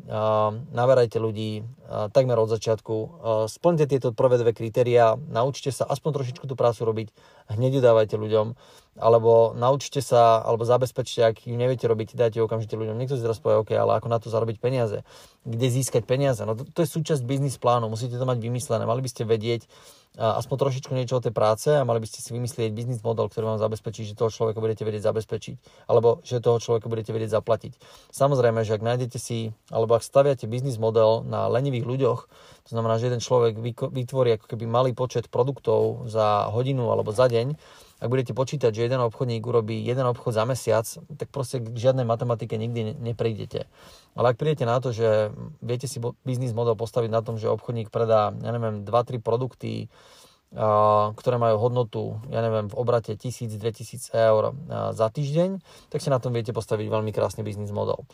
naberajte 0.70 1.18
ľudí 1.18 1.66
takmer 2.14 2.38
od 2.38 2.48
začiatku. 2.48 2.94
Splňte 3.50 3.90
tieto 3.90 4.14
prvé 4.14 4.38
dve 4.38 4.54
kritéria, 4.54 5.18
naučte 5.18 5.74
sa 5.74 5.84
aspoň 5.90 6.10
trošičku 6.22 6.46
tú 6.46 6.54
prácu 6.54 6.86
robiť, 6.86 7.08
hneď 7.52 7.70
ju 7.76 7.80
dávajte 7.82 8.14
ľuďom, 8.16 8.54
alebo 9.02 9.52
naučte 9.58 9.98
sa, 10.00 10.40
alebo 10.40 10.62
zabezpečte, 10.62 11.20
ak 11.20 11.36
ju 11.44 11.58
neviete 11.58 11.84
robiť, 11.90 12.14
dajte 12.14 12.38
ju 12.40 12.46
okamžite 12.46 12.78
ľuďom. 12.78 12.96
Niekto 12.96 13.18
si 13.18 13.26
teraz 13.26 13.42
povie, 13.42 13.60
OK, 13.60 13.74
ale 13.74 13.98
ako 13.98 14.08
na 14.08 14.22
to 14.22 14.32
zarobiť 14.32 14.56
peniaze? 14.62 15.04
Kde 15.42 15.66
získať 15.68 16.06
peniaze? 16.06 16.46
No 16.46 16.54
to, 16.56 16.64
to 16.64 16.86
je 16.86 16.88
súčasť 16.88 17.26
biznis 17.26 17.58
plánu, 17.58 17.90
musíte 17.92 18.16
to 18.16 18.24
mať 18.24 18.38
vymyslené. 18.38 18.86
Mali 18.88 19.02
by 19.04 19.10
ste 19.10 19.28
vedieť, 19.28 19.68
aspoň 20.12 20.56
trošičku 20.60 20.92
niečo 20.92 21.16
o 21.18 21.24
tej 21.24 21.32
práce 21.32 21.72
a 21.72 21.88
mali 21.88 21.96
by 21.96 22.08
ste 22.08 22.20
si 22.20 22.36
vymyslieť 22.36 22.68
biznis 22.76 23.00
model, 23.00 23.32
ktorý 23.32 23.56
vám 23.56 23.60
zabezpečí, 23.60 24.04
že 24.04 24.12
toho 24.12 24.28
človeka 24.28 24.60
budete 24.60 24.84
vedieť 24.84 25.08
zabezpečiť, 25.08 25.88
alebo 25.88 26.20
že 26.20 26.44
toho 26.44 26.60
človeka 26.60 26.92
budete 26.92 27.16
vedieť 27.16 27.32
zaplatiť. 27.40 27.72
Samozrejme, 28.12 28.60
že 28.60 28.76
ak 28.76 28.84
nájdete 28.84 29.16
si, 29.16 29.56
alebo 29.72 29.96
ak 29.96 30.04
staviate 30.04 30.44
biznis 30.44 30.76
model 30.76 31.24
na 31.24 31.48
lenivých 31.48 31.88
ľuďoch, 31.88 32.20
to 32.62 32.70
znamená, 32.70 33.00
že 33.00 33.08
jeden 33.08 33.24
človek 33.24 33.56
vytvorí 33.88 34.36
ako 34.36 34.46
keby 34.52 34.64
malý 34.68 34.92
počet 34.92 35.32
produktov 35.32 36.06
za 36.12 36.52
hodinu 36.52 36.92
alebo 36.92 37.10
za 37.10 37.26
deň, 37.32 37.56
ak 38.02 38.10
budete 38.10 38.34
počítať, 38.34 38.74
že 38.74 38.82
jeden 38.90 38.98
obchodník 38.98 39.46
urobí 39.46 39.78
jeden 39.78 40.02
obchod 40.10 40.34
za 40.34 40.42
mesiac, 40.42 40.82
tak 40.90 41.30
proste 41.30 41.62
k 41.62 41.70
žiadnej 41.70 42.02
matematike 42.02 42.58
nikdy 42.58 42.98
neprídete. 42.98 43.70
Ale 44.18 44.34
ak 44.34 44.42
prídete 44.42 44.66
na 44.66 44.82
to, 44.82 44.90
že 44.90 45.30
viete 45.62 45.86
si 45.86 46.02
biznis 46.26 46.50
model 46.50 46.74
postaviť 46.74 47.10
na 47.14 47.22
tom, 47.22 47.38
že 47.38 47.46
obchodník 47.46 47.94
predá, 47.94 48.34
ja 48.34 48.50
neviem, 48.50 48.82
2-3 48.82 49.22
produkty 49.22 49.86
ktoré 51.16 51.36
majú 51.40 51.56
hodnotu, 51.56 52.20
ja 52.28 52.44
neviem, 52.44 52.68
v 52.68 52.76
obrate 52.76 53.16
1000-2000 53.16 54.12
eur 54.12 54.52
za 54.92 55.08
týždeň, 55.08 55.64
tak 55.88 56.04
si 56.04 56.12
na 56.12 56.20
tom 56.20 56.36
viete 56.36 56.52
postaviť 56.52 56.92
veľmi 56.92 57.08
krásny 57.08 57.40
biznis 57.40 57.72
model. 57.72 58.04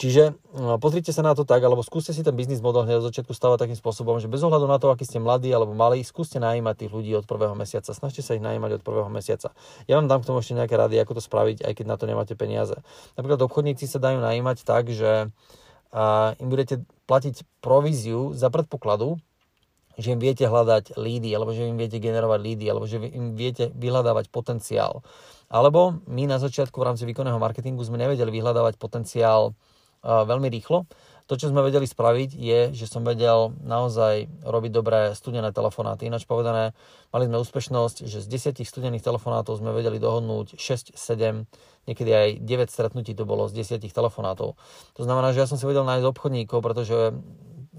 Čiže 0.00 0.32
pozrite 0.80 1.12
sa 1.12 1.20
na 1.20 1.36
to 1.36 1.44
tak, 1.44 1.60
alebo 1.60 1.84
skúste 1.84 2.16
si 2.16 2.24
ten 2.24 2.32
biznis 2.32 2.64
model 2.64 2.88
hneď 2.88 3.04
od 3.04 3.12
začiatku 3.12 3.36
stavať 3.36 3.68
takým 3.68 3.76
spôsobom, 3.76 4.16
že 4.16 4.32
bez 4.32 4.40
ohľadu 4.40 4.64
na 4.64 4.80
to, 4.80 4.88
aký 4.88 5.04
ste 5.04 5.20
mladí 5.20 5.52
alebo 5.52 5.76
malí, 5.76 6.00
skúste 6.00 6.40
najímať 6.40 6.86
tých 6.86 6.92
ľudí 6.94 7.12
od 7.20 7.28
prvého 7.28 7.52
mesiaca. 7.52 7.92
Snažte 7.92 8.24
sa 8.24 8.32
ich 8.32 8.40
najímať 8.40 8.80
od 8.80 8.82
prvého 8.86 9.12
mesiaca. 9.12 9.52
Ja 9.84 10.00
vám 10.00 10.08
dám 10.08 10.24
k 10.24 10.32
tomu 10.32 10.40
ešte 10.40 10.56
nejaké 10.56 10.78
rady, 10.78 10.96
ako 11.04 11.20
to 11.20 11.22
spraviť, 11.26 11.68
aj 11.68 11.72
keď 11.76 11.84
na 11.84 12.00
to 12.00 12.08
nemáte 12.08 12.32
peniaze. 12.32 12.80
Napríklad 13.20 13.44
obchodníci 13.44 13.84
sa 13.84 14.00
dajú 14.00 14.24
najímať 14.24 14.64
tak, 14.64 14.88
že 14.88 15.28
im 16.38 16.48
budete 16.48 16.80
platiť 17.04 17.44
províziu 17.60 18.32
za 18.32 18.48
predpokladu, 18.48 19.20
že 20.00 20.16
im 20.16 20.20
viete 20.20 20.48
hľadať 20.48 20.96
lídy, 20.96 21.30
alebo 21.36 21.52
že 21.52 21.68
im 21.68 21.76
viete 21.76 22.00
generovať 22.00 22.40
lídy, 22.40 22.64
alebo 22.72 22.88
že 22.88 22.96
im 22.96 23.36
viete 23.36 23.68
vyhľadávať 23.76 24.32
potenciál. 24.32 25.04
Alebo 25.52 26.00
my 26.08 26.24
na 26.24 26.40
začiatku 26.40 26.80
v 26.80 26.88
rámci 26.88 27.04
výkonného 27.04 27.36
marketingu 27.36 27.84
sme 27.84 28.00
nevedeli 28.00 28.32
vyhľadávať 28.32 28.80
potenciál 28.80 29.52
veľmi 30.00 30.48
rýchlo. 30.48 30.88
To, 31.28 31.38
čo 31.38 31.46
sme 31.46 31.62
vedeli 31.62 31.86
spraviť, 31.86 32.34
je, 32.34 32.60
že 32.74 32.90
som 32.90 33.06
vedel 33.06 33.54
naozaj 33.62 34.26
robiť 34.42 34.70
dobré 34.74 35.14
studené 35.14 35.54
telefonáty. 35.54 36.10
Ináč 36.10 36.26
povedané, 36.26 36.74
mali 37.14 37.30
sme 37.30 37.38
úspešnosť, 37.38 38.02
že 38.02 38.18
z 38.18 38.58
10 38.58 38.66
studených 38.66 39.06
telefonátov 39.06 39.62
sme 39.62 39.70
vedeli 39.70 40.02
dohodnúť 40.02 40.58
6, 40.58 40.98
7, 40.98 41.46
niekedy 41.86 42.10
aj 42.10 42.28
9 42.42 42.66
stretnutí 42.74 43.14
to 43.14 43.22
bolo 43.22 43.46
z 43.46 43.62
10 43.62 43.86
telefonátov. 43.94 44.58
To 44.98 45.02
znamená, 45.06 45.30
že 45.30 45.46
ja 45.46 45.46
som 45.46 45.54
si 45.54 45.70
vedel 45.70 45.86
nájsť 45.86 46.10
obchodníkov, 46.10 46.58
pretože 46.66 47.14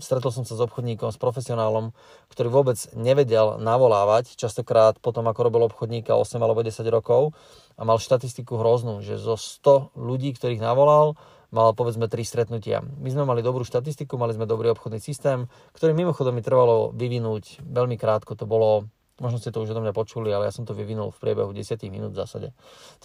stretol 0.01 0.33
som 0.33 0.43
sa 0.43 0.57
s 0.57 0.61
obchodníkom, 0.65 1.13
s 1.13 1.21
profesionálom, 1.21 1.95
ktorý 2.33 2.49
vôbec 2.49 2.77
nevedel 2.97 3.61
navolávať, 3.61 4.33
častokrát 4.35 4.97
potom, 4.99 5.29
ako 5.29 5.39
robil 5.47 5.61
obchodníka 5.69 6.17
8 6.17 6.41
alebo 6.41 6.65
10 6.65 6.81
rokov 6.89 7.37
a 7.77 7.87
mal 7.87 8.01
štatistiku 8.01 8.59
hroznú, 8.59 8.99
že 9.05 9.21
zo 9.21 9.37
100 9.37 9.95
ľudí, 9.95 10.33
ktorých 10.35 10.59
navolal, 10.59 11.15
mal 11.53 11.71
povedzme 11.77 12.09
3 12.09 12.25
stretnutia. 12.25 12.81
My 12.81 13.09
sme 13.13 13.23
mali 13.23 13.45
dobrú 13.45 13.61
štatistiku, 13.61 14.17
mali 14.17 14.33
sme 14.33 14.49
dobrý 14.49 14.73
obchodný 14.73 14.99
systém, 14.99 15.45
ktorý 15.77 15.93
mimochodom 15.93 16.35
mi 16.35 16.43
trvalo 16.43 16.91
vyvinúť 16.91 17.61
veľmi 17.63 17.95
krátko, 17.95 18.35
to 18.35 18.49
bolo 18.49 18.89
Možno 19.21 19.37
ste 19.37 19.53
to 19.53 19.61
už 19.61 19.77
odo 19.77 19.85
mňa 19.85 19.93
počuli, 19.93 20.33
ale 20.33 20.49
ja 20.49 20.53
som 20.53 20.65
to 20.65 20.73
vyvinul 20.73 21.13
v 21.13 21.21
priebehu 21.21 21.53
10 21.53 21.77
minút 21.93 22.17
v 22.17 22.25
zásade. 22.25 22.49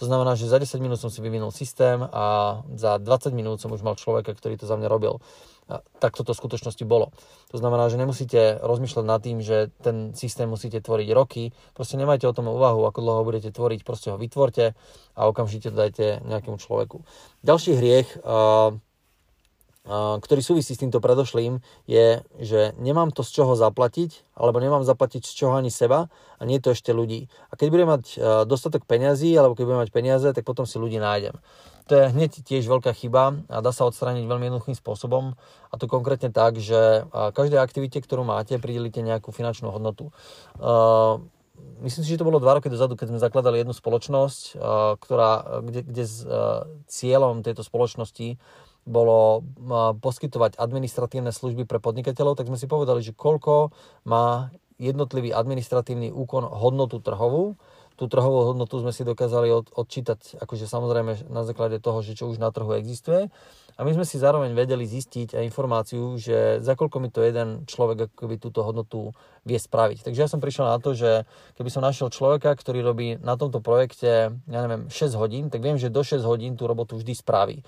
To 0.01 0.03
znamená, 0.09 0.33
že 0.33 0.49
za 0.49 0.57
10 0.57 0.81
minút 0.81 0.97
som 0.97 1.13
si 1.13 1.21
vyvinul 1.21 1.53
systém 1.53 2.01
a 2.01 2.57
za 2.73 2.97
20 2.97 3.37
minút 3.37 3.61
som 3.61 3.69
už 3.69 3.85
mal 3.85 3.93
človeka, 3.93 4.33
ktorý 4.33 4.57
to 4.57 4.65
za 4.65 4.73
mňa 4.81 4.89
robil. 4.89 5.21
Tak 5.67 6.15
toto 6.15 6.31
v 6.31 6.39
skutočnosti 6.39 6.87
bolo. 6.87 7.11
To 7.51 7.59
znamená, 7.59 7.91
že 7.91 7.99
nemusíte 7.99 8.63
rozmýšľať 8.63 9.05
nad 9.05 9.19
tým, 9.19 9.43
že 9.43 9.67
ten 9.83 10.15
systém 10.15 10.47
musíte 10.47 10.79
tvoriť 10.79 11.09
roky. 11.11 11.51
Proste 11.75 11.99
nemajte 11.99 12.23
o 12.23 12.31
tom 12.31 12.47
úvahu, 12.47 12.87
ako 12.87 12.99
dlho 13.03 13.17
ho 13.19 13.27
budete 13.27 13.51
tvoriť, 13.51 13.83
proste 13.83 14.07
ho 14.09 14.17
vytvorte 14.17 14.79
a 15.19 15.21
okamžite 15.27 15.67
to 15.67 15.75
dajte 15.75 16.23
nejakému 16.23 16.55
človeku. 16.55 17.03
Ďalší 17.43 17.71
hriech, 17.75 18.09
ktorý 19.87 20.43
súvisí 20.43 20.75
s 20.75 20.81
týmto 20.83 20.99
predošlým, 20.99 21.63
je, 21.87 22.19
že 22.43 22.75
nemám 22.75 23.15
to 23.15 23.23
z 23.23 23.39
čoho 23.39 23.55
zaplatiť, 23.55 24.35
alebo 24.35 24.59
nemám 24.59 24.83
zaplatiť 24.83 25.23
z 25.23 25.33
čoho 25.33 25.55
ani 25.55 25.71
seba 25.71 26.11
a 26.37 26.41
nie 26.43 26.59
to 26.59 26.75
ešte 26.75 26.91
ľudí. 26.91 27.31
A 27.47 27.55
keď 27.55 27.67
budem 27.71 27.87
mať 27.87 28.03
dostatok 28.45 28.83
peňazí, 28.83 29.31
alebo 29.39 29.55
keď 29.55 29.63
budem 29.63 29.81
mať 29.87 29.91
peniaze, 29.95 30.27
tak 30.27 30.43
potom 30.43 30.67
si 30.67 30.75
ľudí 30.75 30.99
nájdem. 30.99 31.39
To 31.87 31.95
je 31.95 32.11
hneď 32.11 32.43
tiež 32.43 32.67
veľká 32.67 32.91
chyba 32.91 33.47
a 33.47 33.63
dá 33.63 33.71
sa 33.71 33.87
odstrániť 33.87 34.27
veľmi 34.27 34.51
jednoduchým 34.51 34.75
spôsobom. 34.75 35.39
A 35.71 35.73
to 35.79 35.87
konkrétne 35.87 36.35
tak, 36.35 36.59
že 36.59 37.07
každej 37.11 37.63
aktivite, 37.63 38.03
ktorú 38.03 38.27
máte, 38.27 38.59
pridelíte 38.59 38.99
nejakú 38.99 39.31
finančnú 39.31 39.71
hodnotu 39.71 40.11
myslím 41.81 42.03
si, 42.05 42.13
že 42.13 42.21
to 42.21 42.27
bolo 42.27 42.41
dva 42.41 42.57
roky 42.57 42.69
dozadu, 42.69 42.97
keď 42.97 43.13
sme 43.13 43.19
zakladali 43.21 43.61
jednu 43.61 43.73
spoločnosť, 43.73 44.57
ktorá, 45.01 45.61
kde, 45.65 45.81
kde 45.85 46.03
s 46.05 46.25
cieľom 46.89 47.41
tejto 47.41 47.65
spoločnosti 47.65 48.37
bolo 48.87 49.43
poskytovať 49.99 50.55
administratívne 50.55 51.35
služby 51.35 51.67
pre 51.67 51.83
podnikateľov, 51.83 52.39
tak 52.39 52.47
sme 52.47 52.55
si 52.55 52.71
povedali, 52.71 53.03
že 53.03 53.11
koľko 53.11 53.75
má 54.07 54.49
jednotlivý 54.79 55.35
administratívny 55.35 56.13
úkon 56.13 56.47
hodnotu 56.47 57.03
trhovú. 57.03 57.59
Tú 57.97 58.05
trhovú 58.05 58.45
hodnotu 58.45 58.77
sme 58.77 58.93
si 58.93 59.01
dokázali 59.01 59.49
od, 59.49 59.73
odčítať, 59.73 60.37
akože 60.37 60.69
samozrejme 60.69 61.33
na 61.33 61.41
základe 61.41 61.81
toho, 61.81 62.05
že 62.05 62.13
čo 62.13 62.29
už 62.29 62.37
na 62.37 62.53
trhu 62.53 62.77
existuje. 62.77 63.33
A 63.77 63.85
my 63.85 63.93
sme 63.93 64.05
si 64.05 64.21
zároveň 64.21 64.57
vedeli 64.57 64.85
zistiť 64.89 65.37
aj 65.37 65.47
informáciu, 65.53 66.17
že 66.17 66.61
za 66.65 66.73
koľko 66.73 66.97
mi 66.97 67.09
to 67.13 67.21
jeden 67.21 67.65
človek 67.69 68.09
akoby 68.09 68.41
túto 68.41 68.65
hodnotu 68.65 69.13
vie 69.45 69.57
spraviť. 69.57 70.01
Takže 70.01 70.21
ja 70.25 70.29
som 70.29 70.41
prišiel 70.41 70.65
na 70.65 70.81
to, 70.81 70.97
že 70.97 71.29
keby 71.57 71.69
som 71.69 71.85
našiel 71.85 72.09
človeka, 72.09 72.53
ktorý 72.57 72.81
robí 72.81 73.21
na 73.21 73.37
tomto 73.37 73.61
projekte, 73.61 74.33
ja 74.33 74.59
neviem, 74.65 74.89
6 74.89 75.17
hodín, 75.17 75.53
tak 75.53 75.61
viem, 75.61 75.77
že 75.77 75.93
do 75.93 76.01
6 76.01 76.25
hodín 76.25 76.57
tú 76.57 76.65
robotu 76.65 76.97
vždy 76.97 77.13
spraví. 77.17 77.61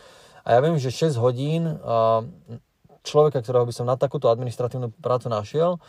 A 0.43 0.47
ja 0.55 0.59
viem, 0.63 0.75
že 0.79 0.93
6 0.93 1.19
hodín 1.19 1.79
človeka, 3.03 3.39
ktorého 3.39 3.65
by 3.65 3.73
som 3.73 3.87
na 3.87 3.95
takúto 3.95 4.27
administratívnu 4.27 4.91
prácu 4.99 5.31
našiel, 5.31 5.79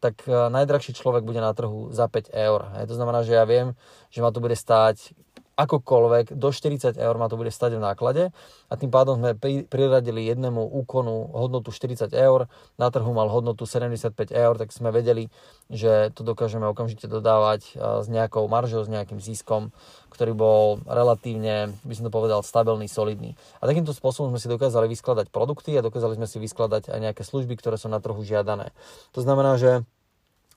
tak 0.00 0.24
najdrahší 0.28 0.96
človek 0.96 1.28
bude 1.28 1.44
na 1.44 1.52
trhu 1.52 1.92
za 1.92 2.08
5 2.08 2.32
eur. 2.32 2.60
To 2.88 2.94
znamená, 2.96 3.20
že 3.20 3.36
ja 3.36 3.44
viem, 3.44 3.76
že 4.08 4.24
ma 4.24 4.32
to 4.32 4.40
bude 4.40 4.56
stáť 4.56 5.12
akokoľvek, 5.60 6.32
do 6.32 6.48
40 6.48 6.96
eur 6.96 7.14
ma 7.20 7.28
to 7.28 7.36
bude 7.36 7.52
stať 7.52 7.76
v 7.76 7.84
náklade 7.84 8.22
a 8.68 8.74
tým 8.80 8.88
pádom 8.88 9.20
sme 9.20 9.36
priradili 9.68 10.24
jednému 10.24 10.64
úkonu 10.80 11.28
hodnotu 11.36 11.68
40 11.68 12.08
eur, 12.16 12.48
na 12.80 12.88
trhu 12.88 13.12
mal 13.12 13.28
hodnotu 13.28 13.68
75 13.68 14.32
eur, 14.32 14.56
tak 14.56 14.72
sme 14.72 14.88
vedeli, 14.88 15.28
že 15.68 16.08
to 16.16 16.24
dokážeme 16.24 16.64
okamžite 16.64 17.04
dodávať 17.04 17.76
s 17.76 18.06
nejakou 18.08 18.48
maržou, 18.48 18.80
s 18.80 18.88
nejakým 18.88 19.20
ziskom, 19.20 19.68
ktorý 20.08 20.32
bol 20.32 20.64
relatívne, 20.88 21.76
by 21.84 21.94
som 21.94 22.08
to 22.08 22.12
povedal, 22.12 22.40
stabilný, 22.40 22.88
solidný. 22.88 23.36
A 23.60 23.68
takýmto 23.68 23.92
spôsobom 23.94 24.32
sme 24.34 24.40
si 24.42 24.48
dokázali 24.48 24.88
vyskladať 24.90 25.28
produkty 25.28 25.76
a 25.76 25.84
dokázali 25.84 26.16
sme 26.16 26.26
si 26.26 26.40
vyskladať 26.40 26.90
aj 26.90 26.98
nejaké 26.98 27.22
služby, 27.22 27.54
ktoré 27.60 27.76
sú 27.76 27.92
na 27.92 28.00
trhu 28.00 28.18
žiadané. 28.24 28.72
To 29.14 29.20
znamená, 29.22 29.60
že 29.60 29.84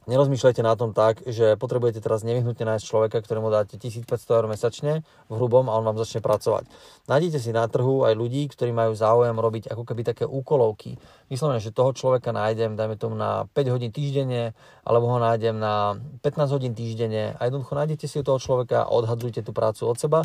nerozmýšľajte 0.08 0.62
na 0.64 0.74
tom 0.76 0.92
tak, 0.92 1.24
že 1.24 1.56
potrebujete 1.56 2.04
teraz 2.04 2.22
nevyhnutne 2.28 2.64
nájsť 2.64 2.86
človeka, 2.86 3.18
ktorému 3.24 3.48
dáte 3.50 3.80
1500 3.80 4.10
eur 4.10 4.46
mesačne 4.52 4.94
v 5.28 5.34
hrubom 5.36 5.72
a 5.72 5.78
on 5.80 5.86
vám 5.88 6.00
začne 6.00 6.20
pracovať. 6.20 6.68
Nájdete 7.08 7.40
si 7.40 7.52
na 7.56 7.68
trhu 7.68 8.04
aj 8.04 8.14
ľudí, 8.16 8.48
ktorí 8.52 8.76
majú 8.76 8.96
záujem 8.96 9.36
robiť 9.36 9.72
ako 9.72 9.84
keby 9.88 10.02
také 10.04 10.26
úkolovky. 10.28 11.00
Myslím, 11.32 11.60
že 11.60 11.72
toho 11.72 11.96
človeka 11.96 12.36
nájdem, 12.36 12.76
dajme 12.76 12.96
tomu 13.00 13.16
na 13.16 13.48
5 13.52 13.74
hodín 13.74 13.92
týždenne, 13.92 14.58
alebo 14.84 15.08
ho 15.08 15.20
nájdem 15.20 15.56
na 15.56 15.96
15 16.22 16.56
hodín 16.56 16.74
týždenne 16.76 17.36
a 17.40 17.42
jednoducho 17.48 17.74
nájdete 17.76 18.06
si 18.08 18.20
toho 18.24 18.40
človeka 18.40 18.92
odhadujte 18.92 19.40
tú 19.44 19.56
prácu 19.56 19.88
od 19.88 19.98
seba 20.00 20.20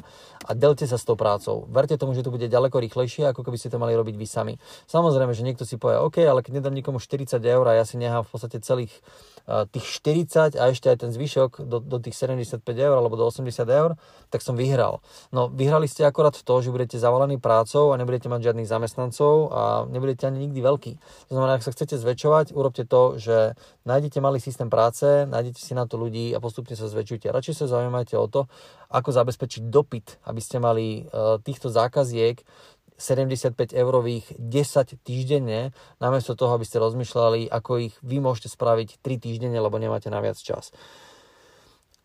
a 0.45 0.51
delte 0.55 0.85
sa 0.85 0.99
s 0.99 1.07
tou 1.07 1.15
prácou. 1.15 1.71
Verte 1.71 1.95
tomu, 1.95 2.15
že 2.15 2.27
to 2.27 2.35
bude 2.35 2.47
ďaleko 2.51 2.83
rýchlejšie, 2.83 3.31
ako 3.31 3.47
keby 3.47 3.57
ste 3.57 3.71
to 3.71 3.79
mali 3.79 3.95
robiť 3.95 4.15
vy 4.19 4.27
sami. 4.27 4.55
Samozrejme, 4.91 5.31
že 5.35 5.47
niekto 5.47 5.63
si 5.63 5.79
povie, 5.79 6.03
OK, 6.03 6.23
ale 6.27 6.43
keď 6.43 6.63
nedám 6.63 6.75
nikomu 6.75 6.99
40 6.99 7.39
eur 7.39 7.65
a 7.71 7.79
ja 7.79 7.85
si 7.87 7.97
nechám 7.97 8.27
v 8.27 8.31
podstate 8.31 8.59
celých 8.59 8.93
tých 9.49 9.87
40 10.05 10.61
a 10.61 10.69
ešte 10.69 10.93
aj 10.93 11.09
ten 11.09 11.11
zvyšok 11.11 11.65
do, 11.65 11.81
do 11.81 11.97
tých 11.97 12.13
75 12.21 12.61
eur 12.69 13.01
alebo 13.01 13.17
do 13.17 13.25
80 13.25 13.49
eur, 13.65 13.97
tak 14.29 14.45
som 14.45 14.53
vyhral. 14.53 15.01
No 15.33 15.49
vyhrali 15.49 15.89
ste 15.89 16.05
akorát 16.05 16.37
to, 16.37 16.55
že 16.61 16.69
budete 16.69 17.01
zavolení 17.01 17.41
prácou 17.41 17.97
a 17.97 17.97
nebudete 17.97 18.29
mať 18.29 18.53
žiadnych 18.53 18.69
zamestnancov 18.69 19.49
a 19.49 19.63
nebudete 19.89 20.29
ani 20.29 20.45
nikdy 20.45 20.61
veľký. 20.61 20.88
To 21.29 21.33
znamená, 21.37 21.61
ak 21.61 21.67
sa 21.67 21.75
chcete 21.75 22.01
zväčšovať, 22.01 22.57
urobte 22.57 22.89
to, 22.89 23.21
že 23.21 23.59
nájdete 23.85 24.23
malý 24.25 24.41
systém 24.41 24.73
práce, 24.73 25.05
nájdete 25.29 25.61
si 25.61 25.77
na 25.77 25.85
to 25.85 26.01
ľudí 26.01 26.33
a 26.33 26.41
postupne 26.41 26.73
sa 26.73 26.89
zväčšujte. 26.89 27.29
Radšej 27.29 27.67
sa 27.67 27.67
zaujímajte 27.69 28.17
o 28.17 28.25
to, 28.31 28.47
ako 28.89 29.11
zabezpečiť 29.13 29.69
dopyt, 29.69 30.23
aby 30.25 30.41
ste 30.41 30.57
mali 30.63 31.05
e, 31.05 31.41
týchto 31.45 31.69
zákaziek 31.69 32.41
75 32.99 33.77
eurových 33.77 34.27
10 34.39 34.99
týždenne, 35.07 35.71
namiesto 36.03 36.35
toho, 36.35 36.59
aby 36.59 36.67
ste 36.67 36.83
rozmýšľali, 36.83 37.47
ako 37.53 37.91
ich 37.91 37.95
vy 38.03 38.19
môžete 38.19 38.51
spraviť 38.51 38.99
3 39.05 39.25
týždenne, 39.25 39.59
lebo 39.61 39.79
nemáte 39.79 40.11
na 40.11 40.19
viac 40.19 40.41
čas. 40.41 40.75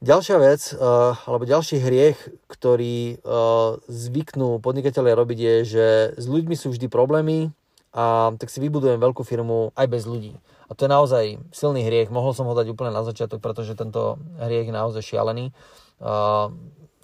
Ďalšia 0.04 0.38
vec, 0.38 0.62
uh, 0.76 1.16
alebo 1.26 1.48
ďalší 1.48 1.80
hriech, 1.80 2.20
ktorý 2.52 3.24
uh, 3.24 3.80
zvyknú 3.88 4.60
podnikatelia 4.60 5.16
robiť 5.16 5.40
je, 5.40 5.56
že 5.64 5.86
s 6.20 6.26
ľuďmi 6.28 6.60
sú 6.60 6.76
vždy 6.76 6.92
problémy 6.92 7.56
a 7.94 8.34
tak 8.42 8.50
si 8.50 8.58
vybudujem 8.58 8.98
veľkú 8.98 9.22
firmu 9.22 9.70
aj 9.78 9.86
bez 9.86 10.10
ľudí. 10.10 10.34
A 10.68 10.74
to 10.74 10.90
je 10.90 10.92
naozaj 10.92 11.24
silný 11.54 11.86
hriech. 11.86 12.10
Mohol 12.10 12.34
som 12.34 12.50
ho 12.50 12.58
dať 12.58 12.74
úplne 12.74 12.90
na 12.90 13.06
začiatok, 13.06 13.38
pretože 13.38 13.78
tento 13.78 14.18
hriech 14.42 14.68
je 14.68 14.74
naozaj 14.74 15.02
šialený. 15.06 15.54
Uh, 16.02 16.50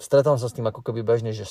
stretávam 0.00 0.40
sa 0.40 0.50
s 0.50 0.56
tým 0.58 0.66
ako 0.66 0.82
keby 0.82 1.06
bežne, 1.06 1.30
že 1.30 1.46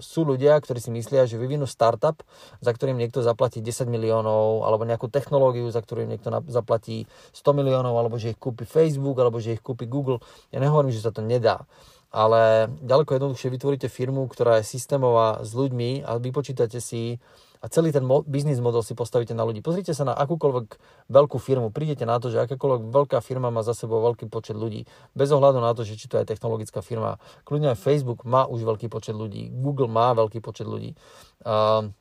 sú 0.00 0.24
ľudia, 0.24 0.56
ktorí 0.60 0.80
si 0.80 0.92
myslia, 0.92 1.24
že 1.24 1.40
vyvinú 1.40 1.64
startup, 1.64 2.20
za 2.60 2.72
ktorým 2.72 2.96
niekto 2.96 3.24
zaplatí 3.24 3.64
10 3.64 3.88
miliónov, 3.88 4.64
alebo 4.64 4.84
nejakú 4.84 5.08
technológiu, 5.08 5.68
za 5.72 5.80
ktorým 5.80 6.08
niekto 6.08 6.32
zaplatí 6.48 7.08
100 7.32 7.56
miliónov, 7.56 7.96
alebo 7.96 8.20
že 8.20 8.36
ich 8.36 8.40
kúpi 8.40 8.68
Facebook, 8.68 9.16
alebo 9.20 9.40
že 9.40 9.56
ich 9.56 9.62
kúpi 9.64 9.88
Google. 9.88 10.20
Ja 10.52 10.60
nehovorím, 10.60 10.92
že 10.92 11.04
sa 11.04 11.12
to 11.12 11.24
nedá. 11.24 11.64
Ale 12.10 12.66
ďaleko 12.82 13.14
jednoduchšie 13.14 13.54
vytvoríte 13.54 13.88
firmu, 13.88 14.26
ktorá 14.26 14.58
je 14.60 14.66
systémová 14.66 15.46
s 15.46 15.54
ľuďmi 15.54 16.02
a 16.02 16.18
vypočítate 16.18 16.82
si 16.82 17.22
a 17.60 17.68
celý 17.68 17.92
ten 17.92 18.00
mo- 18.00 18.24
biznis 18.24 18.56
model 18.56 18.80
si 18.80 18.96
postavíte 18.96 19.36
na 19.36 19.44
ľudí. 19.44 19.60
Pozrite 19.60 19.92
sa 19.92 20.08
na 20.08 20.16
akúkoľvek 20.16 20.80
veľkú 21.12 21.36
firmu, 21.36 21.68
prídete 21.68 22.08
na 22.08 22.16
to, 22.16 22.32
že 22.32 22.40
akákoľvek 22.48 22.88
veľká 22.88 23.18
firma 23.20 23.52
má 23.52 23.60
za 23.60 23.76
sebou 23.76 24.00
veľký 24.00 24.32
počet 24.32 24.56
ľudí, 24.56 24.88
bez 25.12 25.28
ohľadu 25.28 25.60
na 25.60 25.76
to, 25.76 25.84
že 25.84 26.00
či 26.00 26.08
to 26.08 26.16
je 26.16 26.24
technologická 26.24 26.80
firma. 26.80 27.20
Kľudne 27.44 27.76
aj 27.76 27.84
Facebook 27.84 28.24
má 28.24 28.48
už 28.48 28.64
veľký 28.64 28.88
počet 28.88 29.12
ľudí, 29.12 29.52
Google 29.52 29.92
má 29.92 30.16
veľký 30.16 30.40
počet 30.40 30.64
ľudí. 30.64 30.96
Uh, 31.44 31.92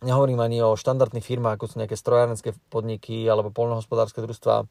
nehovorím 0.00 0.40
ani 0.40 0.64
o 0.64 0.80
štandardných 0.80 1.24
firmách, 1.28 1.60
ako 1.60 1.64
sú 1.68 1.74
nejaké 1.76 1.96
strojárenské 1.96 2.56
podniky 2.72 3.28
alebo 3.28 3.52
polnohospodárske 3.52 4.24
družstva, 4.24 4.64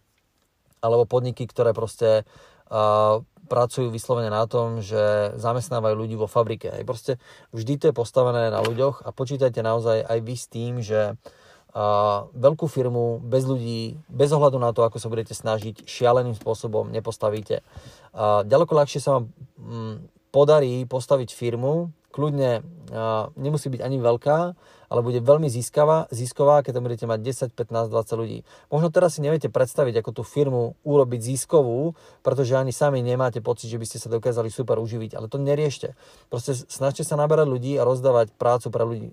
alebo 0.82 1.06
podniky, 1.06 1.46
ktoré 1.46 1.70
proste 1.78 2.26
uh, 2.74 3.22
pracujú 3.46 3.94
vyslovene 3.94 4.34
na 4.34 4.46
tom, 4.50 4.82
že 4.82 5.34
zamestnávajú 5.38 5.96
ľudí 5.96 6.16
vo 6.18 6.26
fabrike. 6.26 6.74
Aj 6.74 6.84
proste 6.84 7.22
vždy 7.54 7.74
to 7.78 7.86
je 7.90 7.96
postavené 7.96 8.50
na 8.50 8.60
ľuďoch 8.62 9.06
a 9.06 9.10
počítajte 9.14 9.62
naozaj 9.62 10.04
aj 10.04 10.20
vy 10.26 10.36
s 10.36 10.46
tým, 10.50 10.74
že 10.82 11.14
uh, 11.14 12.28
veľkú 12.34 12.66
firmu 12.66 13.22
bez 13.22 13.46
ľudí, 13.46 14.02
bez 14.10 14.34
ohľadu 14.34 14.58
na 14.58 14.74
to, 14.74 14.84
ako 14.84 14.98
sa 14.98 15.08
budete 15.08 15.38
snažiť, 15.38 15.86
šialeným 15.86 16.36
spôsobom 16.36 16.90
nepostavíte. 16.90 17.62
Uh, 18.12 18.44
ďaleko 18.44 18.74
ľahšie 18.74 19.00
sa 19.00 19.22
vám 19.22 19.26
um, 19.62 20.02
podarí 20.36 20.84
postaviť 20.84 21.32
firmu, 21.32 21.96
kľudne 22.16 22.64
nemusí 23.36 23.68
byť 23.68 23.82
ani 23.84 24.00
veľká, 24.00 24.38
ale 24.90 25.02
bude 25.02 25.20
veľmi 25.22 25.50
získavá, 25.50 26.10
získová, 26.14 26.62
keď 26.62 26.80
tam 26.80 26.86
budete 26.86 27.06
mať 27.10 27.20
10, 27.52 27.58
15, 27.58 27.90
20 27.92 28.22
ľudí. 28.22 28.40
Možno 28.70 28.88
teraz 28.90 29.18
si 29.18 29.24
neviete 29.24 29.50
predstaviť, 29.50 30.02
ako 30.02 30.22
tú 30.22 30.24
firmu 30.24 30.78
urobiť 30.86 31.22
získovú, 31.36 31.98
pretože 32.22 32.58
ani 32.58 32.76
sami 32.76 33.02
nemáte 33.02 33.40
pocit, 33.40 33.70
že 33.72 33.80
by 33.82 33.86
ste 33.86 33.98
sa 34.02 34.10
dokázali 34.12 34.52
super 34.54 34.78
uživiť, 34.82 35.18
ale 35.18 35.32
to 35.32 35.42
neriešte. 35.42 35.98
Proste 36.30 36.54
snažte 36.56 37.02
sa 37.08 37.18
naberať 37.18 37.48
ľudí 37.50 37.74
a 37.80 37.88
rozdávať 37.88 38.34
prácu 38.36 38.68
pre 38.70 38.84
ľudí. 38.84 39.10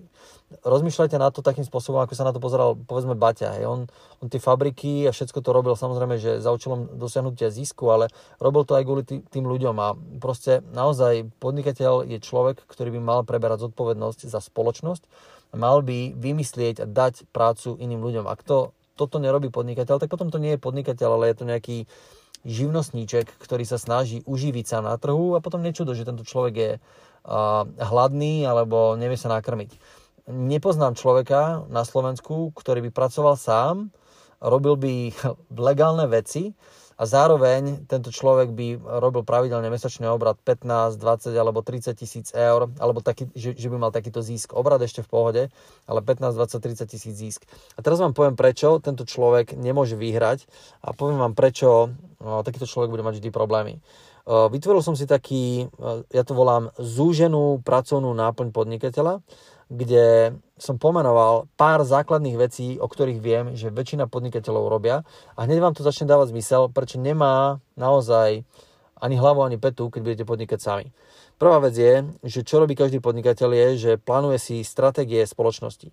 Rozmýšľajte 0.61 1.17
na 1.17 1.33
to 1.33 1.41
takým 1.41 1.65
spôsobom, 1.65 2.05
ako 2.05 2.13
sa 2.13 2.29
na 2.29 2.33
to 2.35 2.37
pozeral 2.37 2.77
povedzme 2.77 3.17
Baťa. 3.17 3.57
Hej. 3.57 3.65
On, 3.65 3.79
on 4.21 4.27
tie 4.29 4.37
fabriky 4.37 5.09
a 5.09 5.11
všetko 5.15 5.41
to 5.41 5.49
robil 5.49 5.73
samozrejme, 5.73 6.21
že 6.21 6.37
za 6.37 6.53
účelom 6.53 6.93
dosiahnutia 6.93 7.49
zisku, 7.49 7.89
ale 7.89 8.13
robil 8.37 8.61
to 8.61 8.77
aj 8.77 8.83
kvôli 8.85 9.03
tým 9.07 9.45
ľuďom 9.49 9.75
a 9.81 9.97
proste 10.21 10.61
naozaj 10.69 11.25
podnikateľ 11.41 12.05
je 12.05 12.21
človek, 12.21 12.61
ktorý 12.69 12.93
by 12.93 13.01
mal 13.01 13.19
preberať 13.25 13.65
zodpovednosť 13.65 14.29
za 14.29 14.37
spoločnosť 14.37 15.32
mal 15.53 15.85
by 15.85 16.17
vymyslieť 16.17 16.83
a 16.83 16.85
dať 16.89 17.29
prácu 17.29 17.77
iným 17.77 18.01
ľuďom. 18.01 18.25
Ak 18.25 18.41
to, 18.41 18.73
toto 18.97 19.21
nerobí 19.21 19.53
podnikateľ, 19.53 20.01
tak 20.01 20.09
potom 20.09 20.33
to 20.33 20.41
nie 20.41 20.57
je 20.57 20.61
podnikateľ, 20.61 21.17
ale 21.17 21.29
je 21.31 21.37
to 21.37 21.49
nejaký 21.49 21.77
živnostníček, 22.43 23.39
ktorý 23.39 23.63
sa 23.63 23.79
snaží 23.79 24.19
uživiť 24.27 24.65
sa 24.67 24.77
na 24.83 24.99
trhu 24.99 25.37
a 25.37 25.43
potom 25.43 25.63
nečudo, 25.63 25.95
že 25.95 26.03
tento 26.03 26.27
človek 26.27 26.53
je 26.53 26.71
uh, 26.77 27.63
hladný 27.79 28.43
alebo 28.43 28.99
nevie 28.99 29.15
sa 29.15 29.31
nakrmiť. 29.31 29.71
Nepoznám 30.27 30.95
človeka 30.95 31.67
na 31.71 31.83
Slovensku, 31.83 32.51
ktorý 32.55 32.87
by 32.87 32.91
pracoval 32.91 33.35
sám, 33.39 33.91
robil 34.43 34.75
by 34.75 34.93
legálne 35.71 36.05
veci, 36.11 36.51
a 36.97 37.03
zároveň 37.09 37.89
tento 37.89 38.13
človek 38.13 38.53
by 38.53 38.79
robil 39.01 39.25
pravidelne 39.25 39.67
mesačný 39.69 40.05
obrad 40.09 40.37
15, 40.45 40.97
20 40.97 41.33
alebo 41.33 41.65
30 41.65 41.93
tisíc 41.97 42.29
eur, 42.31 42.69
alebo 42.77 43.01
taký, 43.01 43.27
že, 43.33 43.57
že 43.57 43.67
by 43.69 43.77
mal 43.77 43.91
takýto 43.91 44.21
zisk. 44.21 44.53
Obrad 44.53 44.81
ešte 44.81 45.01
v 45.01 45.09
pohode, 45.09 45.43
ale 45.89 45.99
15, 46.05 46.35
20, 46.37 46.59
30 46.59 46.93
tisíc 46.93 47.15
zisk. 47.17 47.41
A 47.75 47.81
teraz 47.81 47.97
vám 47.97 48.13
poviem, 48.13 48.37
prečo 48.37 48.77
tento 48.77 49.03
človek 49.03 49.57
nemôže 49.57 49.97
vyhrať 49.97 50.45
a 50.85 50.93
poviem 50.93 51.17
vám, 51.17 51.33
prečo 51.33 51.93
no, 52.21 52.45
takýto 52.45 52.69
človek 52.69 52.93
bude 52.93 53.05
mať 53.05 53.19
vždy 53.21 53.29
problémy. 53.33 53.81
Vytvoril 54.23 54.79
som 54.79 54.95
si 54.95 55.03
taký, 55.03 55.67
ja 56.07 56.23
to 56.23 56.31
volám 56.31 56.71
zúženú 56.79 57.59
pracovnú 57.59 58.15
náplň 58.15 58.55
podnikateľa, 58.55 59.19
kde 59.73 60.37
som 60.61 60.77
pomenoval 60.77 61.49
pár 61.57 61.81
základných 61.81 62.37
vecí, 62.37 62.77
o 62.77 62.85
ktorých 62.85 63.19
viem, 63.19 63.45
že 63.57 63.73
väčšina 63.73 64.05
podnikateľov 64.05 64.69
robia 64.69 65.01
a 65.33 65.49
hneď 65.49 65.59
vám 65.59 65.73
to 65.73 65.81
začne 65.81 66.05
dávať 66.05 66.29
zmysel, 66.29 66.69
prečo 66.69 67.01
nemá 67.01 67.57
naozaj 67.73 68.45
ani 69.01 69.15
hlavu, 69.17 69.41
ani 69.43 69.57
petu, 69.57 69.89
keď 69.89 70.01
budete 70.05 70.25
podnikať 70.29 70.59
sami. 70.61 70.85
Prvá 71.41 71.57
vec 71.59 71.75
je, 71.75 72.05
že 72.23 72.45
čo 72.45 72.61
robí 72.61 72.77
každý 72.77 73.01
podnikateľ 73.01 73.49
je, 73.51 73.67
že 73.75 73.91
plánuje 73.99 74.37
si 74.39 74.55
stratégie 74.61 75.25
spoločnosti. 75.25 75.89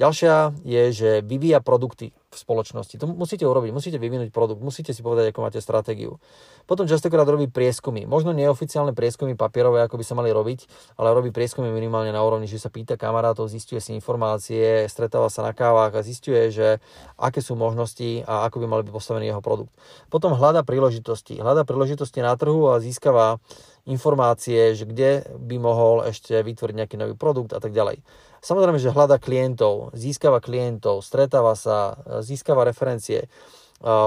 Ďalšia 0.00 0.54
je, 0.64 0.82
že 0.94 1.10
vyvíja 1.20 1.60
produkty 1.60 2.16
v 2.30 2.36
spoločnosti. 2.38 2.94
To 3.02 3.10
musíte 3.10 3.42
urobiť, 3.42 3.74
musíte 3.74 3.98
vyvinúť 3.98 4.30
produkt, 4.30 4.62
musíte 4.62 4.94
si 4.94 5.02
povedať, 5.02 5.34
ako 5.34 5.42
máte 5.42 5.58
stratégiu. 5.58 6.22
Potom 6.62 6.86
častokrát 6.86 7.26
robí 7.26 7.50
prieskumy. 7.50 8.06
Možno 8.06 8.30
neoficiálne 8.30 8.94
prieskumy 8.94 9.34
papierové, 9.34 9.82
ako 9.82 9.98
by 9.98 10.04
sa 10.06 10.14
mali 10.14 10.30
robiť, 10.30 10.70
ale 10.94 11.10
robí 11.10 11.34
prieskumy 11.34 11.74
minimálne 11.74 12.14
na 12.14 12.22
úrovni, 12.22 12.46
že 12.46 12.62
sa 12.62 12.70
pýta 12.70 12.94
kamarátov, 12.94 13.50
zistuje 13.50 13.82
si 13.82 13.98
informácie, 13.98 14.86
stretáva 14.86 15.26
sa 15.26 15.42
na 15.42 15.50
kávach 15.50 15.90
a 15.90 16.06
zistuje, 16.06 16.54
že 16.54 16.78
aké 17.18 17.42
sú 17.42 17.58
možnosti 17.58 18.22
a 18.22 18.46
ako 18.46 18.62
by 18.62 18.66
mali 18.70 18.82
byť 18.86 18.94
postavený 18.94 19.34
jeho 19.34 19.42
produkt. 19.42 19.74
Potom 20.06 20.30
hľada 20.30 20.62
príležitosti. 20.62 21.42
Hľada 21.42 21.66
príležitosti 21.66 22.22
na 22.22 22.38
trhu 22.38 22.70
a 22.70 22.78
získava 22.78 23.42
informácie, 23.90 24.78
že 24.78 24.86
kde 24.86 25.26
by 25.34 25.56
mohol 25.58 26.06
ešte 26.06 26.38
vytvoriť 26.38 26.74
nejaký 26.78 26.96
nový 26.96 27.18
produkt 27.18 27.50
a 27.50 27.58
tak 27.58 27.74
ďalej. 27.74 28.06
Samozrejme, 28.40 28.78
že 28.78 28.94
hľada 28.94 29.18
klientov, 29.18 29.90
získava 29.92 30.38
klientov, 30.38 31.02
stretáva 31.02 31.58
sa, 31.58 31.98
získava 32.22 32.62
referencie, 32.62 33.26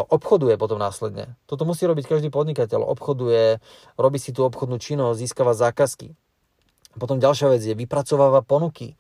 obchoduje 0.10 0.58
potom 0.58 0.78
následne. 0.78 1.34
Toto 1.50 1.66
musí 1.66 1.86
robiť 1.90 2.06
každý 2.06 2.30
podnikateľ. 2.30 2.86
Obchoduje, 2.94 3.58
robí 3.98 4.18
si 4.22 4.30
tú 4.34 4.46
obchodnú 4.46 4.78
činnosť, 4.78 5.18
získava 5.18 5.58
zákazky. 5.58 6.14
Potom 6.94 7.18
ďalšia 7.18 7.48
vec 7.50 7.62
je, 7.66 7.74
vypracováva 7.74 8.46
ponuky, 8.46 8.94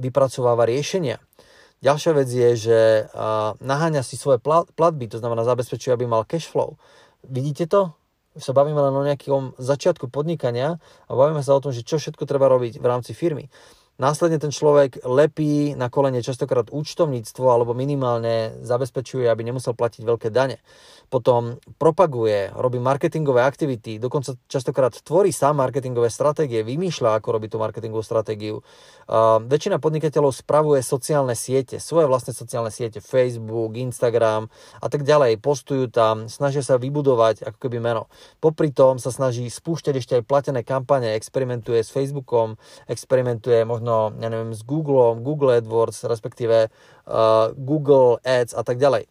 vypracováva 0.00 0.64
riešenia. 0.64 1.20
Ďalšia 1.84 2.12
vec 2.16 2.28
je, 2.32 2.50
že 2.56 2.80
naháňa 3.60 4.00
si 4.00 4.16
svoje 4.16 4.40
platby, 4.72 5.12
to 5.12 5.20
znamená 5.20 5.44
zabezpečuje, 5.44 5.92
aby 5.92 6.08
mal 6.08 6.24
cash 6.24 6.48
flow. 6.48 6.80
Vidíte 7.28 7.68
to? 7.68 7.97
Sa 8.38 8.54
bavíme 8.54 8.78
len 8.78 8.94
o 8.94 9.02
nejakom 9.04 9.58
začiatku 9.58 10.08
podnikania 10.08 10.78
a 11.06 11.12
bavíme 11.12 11.42
sa 11.42 11.58
o 11.58 11.62
tom, 11.62 11.74
že 11.74 11.82
čo 11.82 11.98
všetko 11.98 12.24
treba 12.24 12.46
robiť 12.48 12.78
v 12.78 12.86
rámci 12.86 13.12
firmy. 13.12 13.50
Následne 13.98 14.38
ten 14.38 14.54
človek 14.54 15.02
lepí 15.02 15.74
na 15.74 15.90
kolene 15.90 16.22
častokrát 16.22 16.70
účtovníctvo 16.70 17.42
alebo 17.50 17.74
minimálne 17.74 18.54
zabezpečuje, 18.62 19.26
aby 19.26 19.42
nemusel 19.42 19.74
platiť 19.74 20.06
veľké 20.06 20.30
dane. 20.30 20.62
Potom 21.10 21.58
propaguje, 21.82 22.54
robí 22.54 22.78
marketingové 22.78 23.42
aktivity, 23.42 23.98
dokonca 23.98 24.38
častokrát 24.46 24.94
tvorí 25.02 25.34
sám 25.34 25.58
marketingové 25.58 26.14
stratégie, 26.14 26.62
vymýšľa, 26.62 27.18
ako 27.18 27.28
robí 27.32 27.50
tú 27.50 27.58
marketingovú 27.58 28.04
stratégiu. 28.06 28.62
Uh, 29.08 29.42
väčšina 29.42 29.82
podnikateľov 29.82 30.30
spravuje 30.30 30.78
sociálne 30.84 31.34
siete, 31.34 31.82
svoje 31.82 32.06
vlastné 32.06 32.36
sociálne 32.36 32.70
siete, 32.70 33.02
Facebook, 33.02 33.74
Instagram 33.74 34.46
a 34.78 34.86
tak 34.86 35.02
ďalej. 35.02 35.42
Postujú 35.42 35.90
tam, 35.90 36.30
snažia 36.30 36.62
sa 36.62 36.78
vybudovať 36.78 37.50
ako 37.50 37.58
keby 37.66 37.82
meno. 37.82 38.06
Popri 38.38 38.70
tom 38.70 39.00
sa 39.00 39.10
snaží 39.10 39.48
spúšťať 39.48 39.94
ešte 39.98 40.12
aj 40.20 40.28
platené 40.28 40.60
kampane, 40.62 41.16
experimentuje 41.16 41.82
s 41.82 41.90
Facebookom, 41.90 42.60
experimentuje 42.84 43.64
možno 43.64 43.87
možno, 43.88 44.20
ja 44.20 44.28
neviem, 44.28 44.52
s 44.52 44.60
Google, 44.60 45.16
Google 45.24 45.56
AdWords, 45.56 46.04
respektíve 46.04 46.68
uh, 46.68 47.56
Google 47.56 48.20
Ads 48.20 48.52
a 48.52 48.60
tak 48.60 48.76
ďalej. 48.76 49.08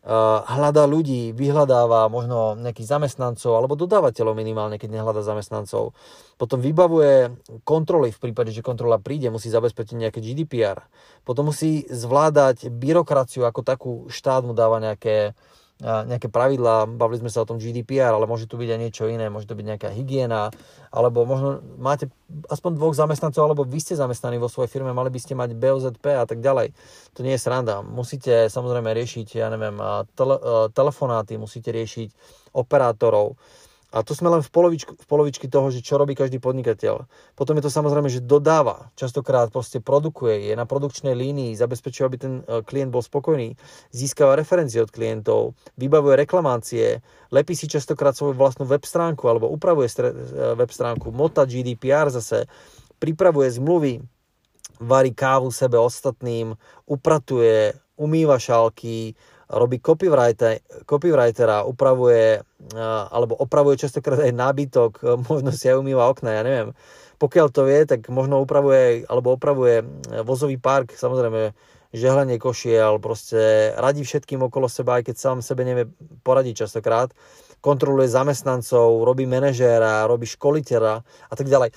Uh, 0.00 0.40
hľadá 0.48 0.88
ľudí, 0.88 1.36
vyhľadáva 1.36 2.08
možno 2.08 2.56
nejakých 2.56 2.88
zamestnancov 2.88 3.52
alebo 3.52 3.76
dodávateľov 3.76 4.32
minimálne, 4.32 4.80
keď 4.80 4.96
nehľadá 4.96 5.20
zamestnancov. 5.20 5.92
Potom 6.40 6.56
vybavuje 6.64 7.36
kontroly 7.68 8.08
v 8.08 8.22
prípade, 8.30 8.48
že 8.48 8.64
kontrola 8.64 8.96
príde, 8.96 9.28
musí 9.28 9.52
zabezpečiť 9.52 10.08
nejaké 10.08 10.24
GDPR. 10.24 10.80
Potom 11.20 11.52
musí 11.52 11.84
zvládať 11.92 12.72
byrokraciu 12.72 13.44
ako 13.44 13.60
takú, 13.60 13.92
štát 14.08 14.40
mu 14.40 14.56
dáva 14.56 14.80
nejaké 14.80 15.36
uh, 15.36 15.59
nejaké 15.80 16.28
pravidlá, 16.28 16.84
bavili 16.84 17.24
sme 17.24 17.32
sa 17.32 17.42
o 17.42 17.48
tom 17.48 17.56
GDPR, 17.56 18.12
ale 18.12 18.28
môže 18.28 18.44
tu 18.44 18.60
byť 18.60 18.68
aj 18.68 18.80
niečo 18.80 19.04
iné, 19.08 19.32
môže 19.32 19.48
to 19.48 19.56
byť 19.56 19.66
nejaká 19.66 19.88
hygiena, 19.96 20.52
alebo 20.92 21.24
možno 21.24 21.64
máte 21.80 22.12
aspoň 22.52 22.76
dvoch 22.76 22.92
zamestnancov, 22.92 23.40
alebo 23.40 23.64
vy 23.64 23.80
ste 23.80 23.96
zamestnaní 23.96 24.36
vo 24.36 24.52
svojej 24.52 24.68
firme, 24.68 24.92
mali 24.92 25.08
by 25.08 25.20
ste 25.20 25.32
mať 25.32 25.56
BOZP 25.56 26.04
a 26.20 26.28
tak 26.28 26.44
ďalej. 26.44 26.76
To 27.16 27.24
nie 27.24 27.34
je 27.34 27.40
sranda. 27.40 27.80
Musíte 27.80 28.52
samozrejme 28.52 28.92
riešiť, 28.92 29.28
ja 29.40 29.48
neviem, 29.48 29.80
tele, 30.12 30.36
telefonáty, 30.76 31.40
musíte 31.40 31.72
riešiť 31.72 32.12
operátorov, 32.52 33.38
a 33.90 34.06
to 34.06 34.14
sme 34.14 34.30
len 34.30 34.38
v, 34.38 34.50
polovičku, 34.54 34.94
v 34.94 35.06
polovičky 35.10 35.50
toho, 35.50 35.74
že 35.74 35.82
čo 35.82 35.98
robí 35.98 36.14
každý 36.14 36.38
podnikateľ. 36.38 37.10
Potom 37.34 37.58
je 37.58 37.64
to 37.66 37.74
samozrejme, 37.74 38.06
že 38.06 38.22
dodáva, 38.22 38.94
častokrát 38.94 39.50
proste 39.50 39.82
produkuje, 39.82 40.46
je 40.46 40.54
na 40.54 40.62
produkčnej 40.62 41.10
línii, 41.10 41.58
zabezpečuje, 41.58 42.04
aby 42.06 42.16
ten 42.18 42.34
e, 42.46 42.62
klient 42.62 42.94
bol 42.94 43.02
spokojný, 43.02 43.58
získava 43.90 44.38
referencie 44.38 44.78
od 44.78 44.94
klientov, 44.94 45.58
vybavuje 45.74 46.14
reklamácie, 46.22 47.02
lepí 47.34 47.58
si 47.58 47.66
častokrát 47.66 48.14
svoju 48.14 48.38
vlastnú 48.38 48.62
web 48.70 48.86
stránku 48.86 49.26
alebo 49.26 49.50
upravuje 49.50 49.90
e, 49.90 50.14
web 50.54 50.70
stránku, 50.70 51.10
mota 51.10 51.42
GDPR 51.42 52.14
zase, 52.14 52.46
pripravuje 53.02 53.50
zmluvy, 53.58 54.06
varí 54.78 55.10
kávu 55.10 55.50
sebe 55.50 55.82
ostatným, 55.82 56.54
upratuje, 56.86 57.74
umýva 57.98 58.38
šálky, 58.38 59.18
robí 59.50 59.82
copywriter, 59.82 60.62
copywritera, 60.86 61.66
upravuje 61.66 62.38
alebo 63.10 63.34
opravuje 63.34 63.82
častokrát 63.82 64.22
aj 64.22 64.30
nábytok, 64.30 64.92
možno 65.26 65.50
si 65.50 65.66
aj 65.66 65.82
umýva 65.82 66.06
okna, 66.06 66.38
ja 66.38 66.42
neviem. 66.46 66.70
Pokiaľ 67.18 67.46
to 67.52 67.66
vie, 67.66 67.84
tak 67.84 68.06
možno 68.08 68.40
upravuje 68.40 69.04
alebo 69.10 69.34
opravuje 69.34 69.82
vozový 70.22 70.56
park, 70.56 70.94
samozrejme 70.94 71.52
žehlenie 71.90 72.38
košiel, 72.38 73.02
proste 73.02 73.74
radí 73.74 74.06
všetkým 74.06 74.46
okolo 74.46 74.70
seba, 74.70 75.02
aj 75.02 75.10
keď 75.10 75.16
sám 75.18 75.38
sebe 75.42 75.66
nevie 75.66 75.90
poradiť 76.22 76.64
častokrát 76.64 77.10
kontroluje 77.60 78.08
zamestnancov, 78.08 79.04
robí 79.04 79.28
manažéra, 79.28 80.08
robí 80.08 80.24
školiteľa 80.24 81.04
a 81.04 81.34
tak 81.36 81.46
ďalej. 81.46 81.72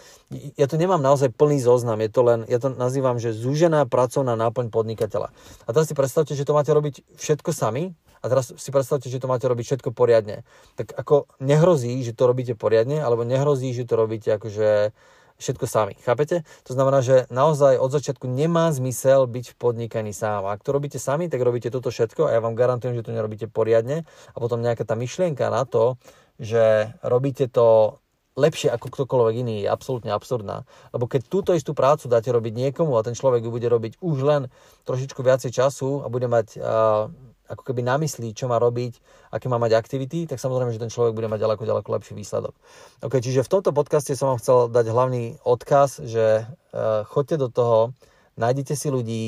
Ja 0.56 0.66
to 0.68 0.80
nemám 0.80 1.04
naozaj 1.04 1.36
plný 1.36 1.60
zoznam, 1.60 2.00
je 2.00 2.12
to 2.12 2.22
len, 2.24 2.40
ja 2.48 2.58
to 2.58 2.72
nazývam, 2.72 3.20
že 3.20 3.36
zúžená 3.36 3.86
pracovná 3.86 4.34
náplň 4.40 4.72
podnikateľa. 4.72 5.30
A 5.68 5.70
teraz 5.76 5.92
si 5.92 5.96
predstavte, 5.96 6.34
že 6.34 6.48
to 6.48 6.56
máte 6.56 6.72
robiť 6.72 7.04
všetko 7.20 7.52
sami, 7.52 7.94
a 8.24 8.32
teraz 8.32 8.56
si 8.56 8.72
predstavte, 8.72 9.12
že 9.12 9.20
to 9.20 9.28
máte 9.28 9.44
robiť 9.44 9.68
všetko 9.68 9.92
poriadne. 9.92 10.48
Tak 10.80 10.96
ako 10.96 11.28
nehrozí, 11.44 12.00
že 12.08 12.16
to 12.16 12.24
robíte 12.32 12.56
poriadne, 12.56 13.04
alebo 13.04 13.28
nehrozí, 13.28 13.76
že 13.76 13.84
to 13.84 14.00
robíte 14.00 14.40
akože 14.40 14.96
všetko 15.44 15.66
sami. 15.68 15.94
Chápete? 16.00 16.48
To 16.64 16.72
znamená, 16.72 17.04
že 17.04 17.28
naozaj 17.28 17.76
od 17.76 17.92
začiatku 17.92 18.26
nemá 18.32 18.72
zmysel 18.72 19.28
byť 19.28 19.52
v 19.52 19.56
podnikaní 19.60 20.16
sám. 20.16 20.48
Ak 20.48 20.64
to 20.64 20.72
robíte 20.72 20.98
sami, 20.98 21.28
tak 21.28 21.44
robíte 21.44 21.68
toto 21.68 21.92
všetko 21.92 22.32
a 22.32 22.34
ja 22.34 22.40
vám 22.40 22.56
garantujem, 22.56 22.96
že 22.96 23.04
to 23.04 23.12
nerobíte 23.12 23.52
poriadne 23.52 24.08
a 24.32 24.38
potom 24.40 24.64
nejaká 24.64 24.88
tá 24.88 24.96
myšlienka 24.96 25.52
na 25.52 25.68
to, 25.68 26.00
že 26.40 26.96
robíte 27.04 27.52
to 27.52 28.00
lepšie 28.34 28.70
ako 28.74 28.90
ktokoľvek 28.90 29.36
iný 29.46 29.56
je 29.66 29.70
absolútne 29.70 30.10
absurdná. 30.10 30.66
Lebo 30.90 31.06
keď 31.06 31.30
túto 31.30 31.52
istú 31.54 31.78
prácu 31.78 32.10
dáte 32.10 32.34
robiť 32.34 32.54
niekomu 32.54 32.98
a 32.98 33.06
ten 33.06 33.14
človek 33.14 33.46
ju 33.46 33.52
bude 33.54 33.70
robiť 33.70 34.02
už 34.02 34.18
len 34.26 34.42
trošičku 34.90 35.22
viacej 35.22 35.54
času 35.54 36.02
a 36.02 36.10
bude 36.10 36.26
mať 36.26 36.58
uh, 36.58 37.14
ako 37.50 37.64
keby 37.68 37.84
namyslí, 37.84 38.32
čo 38.32 38.48
má 38.48 38.56
robiť, 38.58 38.98
aké 39.36 39.52
má 39.52 39.60
mať 39.60 39.76
aktivity, 39.76 40.26
tak 40.26 40.40
samozrejme, 40.40 40.72
že 40.72 40.80
ten 40.80 40.92
človek 40.92 41.12
bude 41.12 41.28
mať 41.28 41.44
ďaleko, 41.44 41.64
ďaleko 41.68 41.90
lepší 42.00 42.14
výsledok. 42.16 42.56
Ok, 43.04 43.20
čiže 43.20 43.44
v 43.44 43.52
tomto 43.52 43.76
podcaste 43.76 44.16
som 44.16 44.34
vám 44.34 44.40
chcel 44.40 44.58
dať 44.72 44.86
hlavný 44.88 45.24
odkaz, 45.44 46.00
že 46.08 46.48
uh, 46.48 47.04
choďte 47.08 47.36
do 47.44 47.50
toho, 47.52 47.78
nájdete 48.36 48.74
si 48.74 48.88
ľudí 48.90 49.24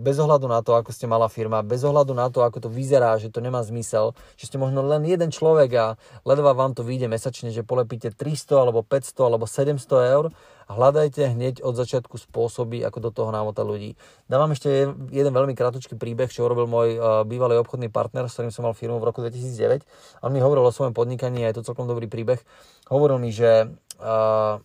bez 0.00 0.16
ohľadu 0.16 0.48
na 0.48 0.64
to, 0.64 0.76
ako 0.76 0.90
ste 0.92 1.04
malá 1.04 1.28
firma, 1.28 1.60
bez 1.66 1.84
ohľadu 1.84 2.12
na 2.16 2.28
to, 2.32 2.44
ako 2.44 2.66
to 2.66 2.70
vyzerá, 2.72 3.16
že 3.20 3.28
to 3.28 3.44
nemá 3.44 3.60
zmysel, 3.60 4.16
že 4.40 4.48
ste 4.48 4.56
možno 4.56 4.84
len 4.84 5.04
jeden 5.04 5.28
človek 5.28 5.70
a 5.76 5.86
ledva 6.24 6.56
vám 6.56 6.72
to 6.72 6.84
vyjde 6.84 7.08
mesačne, 7.08 7.52
že 7.52 7.66
polepíte 7.66 8.12
300 8.12 8.62
alebo 8.62 8.80
500 8.80 9.28
alebo 9.28 9.44
700 9.44 10.14
eur 10.16 10.32
hľadajte 10.66 11.30
hneď 11.30 11.62
od 11.62 11.78
začiatku 11.78 12.18
spôsoby, 12.18 12.82
ako 12.82 12.98
do 12.98 13.10
toho 13.14 13.30
námotať 13.30 13.64
ľudí. 13.64 13.90
Dávam 14.26 14.50
ešte 14.50 14.90
jeden 15.14 15.32
veľmi 15.32 15.54
krátky 15.54 15.94
príbeh, 15.94 16.26
čo 16.26 16.46
urobil 16.46 16.66
môj 16.66 16.88
bývalý 17.26 17.62
obchodný 17.62 17.86
partner, 17.86 18.26
s 18.26 18.34
ktorým 18.34 18.50
som 18.50 18.66
mal 18.66 18.74
firmu 18.74 18.98
v 18.98 19.06
roku 19.06 19.22
2009. 19.22 19.86
On 20.26 20.34
mi 20.34 20.42
hovoril 20.42 20.66
o 20.66 20.74
svojom 20.74 20.90
podnikaní 20.90 21.46
a 21.46 21.50
je 21.54 21.62
to 21.62 21.66
celkom 21.70 21.86
dobrý 21.86 22.10
príbeh. 22.10 22.42
Hovoril 22.90 23.22
mi, 23.22 23.30
že 23.30 23.70
uh, 24.02 24.58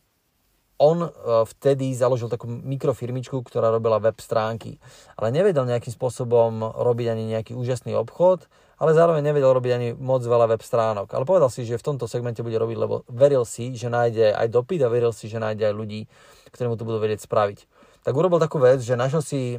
on 0.82 1.06
e, 1.06 1.10
vtedy 1.46 1.94
založil 1.94 2.26
takú 2.26 2.50
mikrofirmičku, 2.50 3.38
ktorá 3.46 3.70
robila 3.70 4.02
web 4.02 4.18
stránky, 4.18 4.82
ale 5.14 5.30
nevedel 5.30 5.70
nejakým 5.70 5.94
spôsobom 5.94 6.74
robiť 6.74 7.08
ani 7.14 7.24
nejaký 7.38 7.54
úžasný 7.54 7.94
obchod, 7.94 8.50
ale 8.82 8.98
zároveň 8.98 9.22
nevedel 9.22 9.54
robiť 9.54 9.72
ani 9.78 9.88
moc 9.94 10.26
veľa 10.26 10.50
web 10.58 10.64
stránok. 10.66 11.14
Ale 11.14 11.22
povedal 11.22 11.54
si, 11.54 11.62
že 11.70 11.78
v 11.78 11.86
tomto 11.86 12.10
segmente 12.10 12.42
bude 12.42 12.58
robiť, 12.58 12.78
lebo 12.82 13.06
veril 13.14 13.46
si, 13.46 13.78
že 13.78 13.94
nájde 13.94 14.34
aj 14.34 14.48
dopyt 14.50 14.82
a 14.82 14.90
veril 14.90 15.14
si, 15.14 15.30
že 15.30 15.38
nájde 15.38 15.70
aj 15.70 15.76
ľudí, 15.78 16.02
ktorí 16.50 16.66
mu 16.66 16.76
to 16.82 16.90
budú 16.90 16.98
vedieť 16.98 17.22
spraviť. 17.30 17.70
Tak 18.02 18.18
urobil 18.18 18.42
takú 18.42 18.58
vec, 18.58 18.82
že 18.82 18.98
našiel 18.98 19.22
si 19.22 19.42
e, 19.54 19.58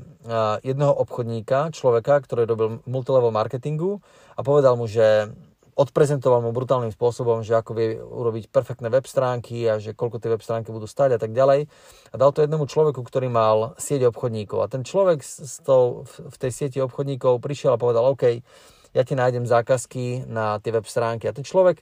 jedného 0.67 0.91
obchodníka, 0.91 1.71
človeka, 1.71 2.19
ktorý 2.27 2.51
robil 2.51 2.69
multilevel 2.91 3.31
marketingu 3.31 4.03
a 4.35 4.43
povedal 4.43 4.75
mu, 4.75 4.91
že 4.91 5.31
odprezentoval 5.73 6.45
mu 6.45 6.53
brutálnym 6.53 6.93
spôsobom, 6.93 7.41
že 7.41 7.57
ako 7.57 7.73
vie 7.73 7.97
urobiť 7.97 8.53
perfektné 8.53 8.93
web 8.93 9.09
stránky 9.09 9.65
a 9.65 9.81
že 9.81 9.97
koľko 9.97 10.21
tie 10.21 10.29
web 10.29 10.45
stránky 10.45 10.69
budú 10.69 10.85
stať 10.85 11.17
a 11.17 11.19
tak 11.21 11.33
ďalej. 11.33 11.65
A 12.13 12.15
dal 12.21 12.31
to 12.37 12.45
jednému 12.45 12.69
človeku, 12.69 13.01
ktorý 13.01 13.33
mal 13.33 13.73
sieť 13.81 14.13
obchodníkov. 14.13 14.59
A 14.61 14.69
ten 14.69 14.85
človek 14.85 15.25
s 15.25 15.65
tou, 15.65 16.05
v 16.05 16.37
tej 16.37 16.53
sieti 16.53 16.79
obchodníkov 16.85 17.41
prišiel 17.41 17.77
a 17.77 17.81
povedal, 17.81 18.05
OK, 18.05 18.45
ja 18.93 19.03
ti 19.09 19.17
nájdem 19.17 19.49
zákazky 19.49 20.29
na 20.29 20.61
tie 20.61 20.77
web 20.77 20.85
stránky. 20.85 21.25
A 21.25 21.33
ten 21.33 21.45
človek, 21.45 21.81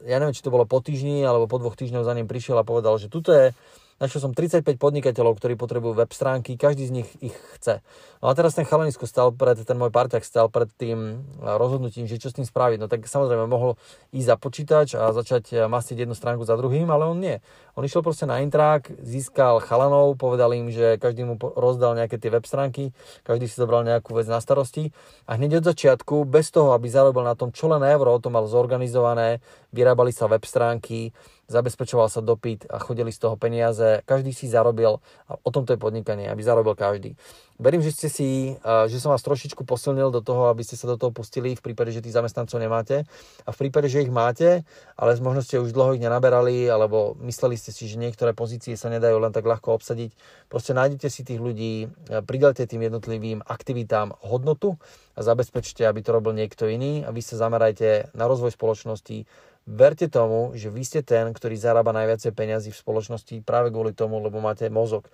ja 0.00 0.16
neviem, 0.16 0.32
či 0.32 0.40
to 0.40 0.48
bolo 0.48 0.64
po 0.64 0.80
týždni 0.80 1.20
alebo 1.20 1.44
po 1.44 1.60
dvoch 1.60 1.76
týždňoch 1.76 2.08
za 2.08 2.16
ním 2.16 2.24
prišiel 2.24 2.56
a 2.56 2.64
povedal, 2.64 2.96
že 2.96 3.12
tuto 3.12 3.36
je 3.36 3.52
Našiel 3.96 4.28
som 4.28 4.36
35 4.36 4.76
podnikateľov, 4.76 5.40
ktorí 5.40 5.56
potrebujú 5.56 5.96
web 5.96 6.12
stránky, 6.12 6.60
každý 6.60 6.84
z 6.84 6.92
nich 7.00 7.08
ich 7.24 7.32
chce. 7.56 7.80
No 8.20 8.28
a 8.28 8.36
teraz 8.36 8.52
ten 8.52 8.68
chalanisko 8.68 9.08
stal 9.08 9.32
pred, 9.32 9.56
ten 9.56 9.72
môj 9.72 9.88
parťak 9.88 10.20
stal 10.20 10.52
pred 10.52 10.68
tým 10.76 11.24
rozhodnutím, 11.40 12.04
že 12.04 12.20
čo 12.20 12.28
s 12.28 12.36
tým 12.36 12.44
spraviť. 12.44 12.76
No 12.76 12.92
tak 12.92 13.08
samozrejme 13.08 13.48
mohol 13.48 13.80
ísť 14.12 14.28
za 14.28 14.36
počítač 14.36 14.88
a 15.00 15.16
začať 15.16 15.64
mastiť 15.64 16.04
jednu 16.04 16.12
stránku 16.12 16.44
za 16.44 16.60
druhým, 16.60 16.92
ale 16.92 17.08
on 17.08 17.16
nie. 17.16 17.40
On 17.72 17.80
išiel 17.80 18.04
proste 18.04 18.28
na 18.28 18.44
intrák, 18.44 19.00
získal 19.00 19.64
chalanov, 19.64 20.20
povedal 20.20 20.52
im, 20.52 20.68
že 20.68 21.00
každý 21.00 21.24
mu 21.24 21.40
rozdal 21.40 21.96
nejaké 21.96 22.20
tie 22.20 22.28
web 22.28 22.44
stránky, 22.44 22.92
každý 23.24 23.48
si 23.48 23.56
zobral 23.56 23.80
nejakú 23.80 24.12
vec 24.12 24.28
na 24.28 24.44
starosti 24.44 24.92
a 25.24 25.40
hneď 25.40 25.64
od 25.64 25.72
začiatku, 25.72 26.28
bez 26.28 26.52
toho, 26.52 26.76
aby 26.76 26.84
zarobil 26.92 27.24
na 27.24 27.32
tom 27.32 27.48
čo 27.48 27.72
len 27.72 27.80
euro, 27.80 28.20
to 28.20 28.28
mal 28.28 28.44
zorganizované, 28.44 29.40
vyrábali 29.72 30.12
sa 30.12 30.28
web 30.28 30.44
stránky, 30.44 31.16
zabezpečoval 31.46 32.10
sa 32.10 32.22
dopyt 32.22 32.66
a 32.66 32.82
chodili 32.82 33.14
z 33.14 33.22
toho 33.22 33.38
peniaze, 33.38 34.02
každý 34.02 34.34
si 34.34 34.50
zarobil 34.50 34.98
a 35.30 35.38
o 35.40 35.50
tomto 35.54 35.74
je 35.74 35.80
podnikanie, 35.80 36.26
aby 36.26 36.42
zarobil 36.42 36.74
každý. 36.74 37.14
Verím, 37.56 37.80
že 37.80 37.94
ste 37.94 38.08
si, 38.12 38.28
že 38.60 39.00
som 39.00 39.14
vás 39.14 39.24
trošičku 39.24 39.64
posilnil 39.64 40.12
do 40.12 40.20
toho, 40.20 40.52
aby 40.52 40.60
ste 40.60 40.76
sa 40.76 40.92
do 40.92 41.00
toho 41.00 41.08
pustili 41.08 41.56
v 41.56 41.64
prípade, 41.64 41.88
že 41.88 42.04
tých 42.04 42.12
zamestnancov 42.12 42.60
nemáte 42.60 43.08
a 43.46 43.50
v 43.54 43.56
prípade, 43.56 43.88
že 43.88 44.04
ich 44.04 44.12
máte, 44.12 44.66
ale 44.92 45.16
možno 45.24 45.40
ste 45.40 45.56
už 45.56 45.72
dlho 45.72 45.96
ich 45.96 46.04
nenaberali 46.04 46.68
alebo 46.68 47.16
mysleli 47.24 47.56
ste 47.56 47.72
si, 47.72 47.88
že 47.88 47.96
niektoré 47.96 48.36
pozície 48.36 48.76
sa 48.76 48.92
nedajú 48.92 49.16
len 49.16 49.32
tak 49.32 49.48
ľahko 49.48 49.72
obsadiť. 49.72 50.12
Proste 50.52 50.76
nájdete 50.76 51.08
si 51.08 51.24
tých 51.24 51.40
ľudí, 51.40 51.88
pridalte 52.28 52.68
tým 52.68 52.92
jednotlivým 52.92 53.40
aktivitám 53.40 54.20
hodnotu 54.20 54.76
a 55.16 55.24
zabezpečte, 55.24 55.88
aby 55.88 56.04
to 56.04 56.12
robil 56.12 56.36
niekto 56.36 56.68
iný 56.68 57.08
a 57.08 57.10
vy 57.14 57.24
sa 57.24 57.40
zamerajte 57.40 58.12
na 58.12 58.28
rozvoj 58.28 58.52
spoločnosti, 58.52 59.24
Verte 59.66 60.06
tomu, 60.06 60.54
že 60.54 60.70
vy 60.70 60.86
ste 60.86 61.02
ten, 61.02 61.34
ktorý 61.34 61.58
zarába 61.58 61.90
najviacej 61.90 62.30
peňazí 62.30 62.70
v 62.70 62.78
spoločnosti 62.78 63.42
práve 63.42 63.74
kvôli 63.74 63.90
tomu, 63.90 64.22
lebo 64.22 64.38
máte 64.38 64.70
mozog. 64.70 65.10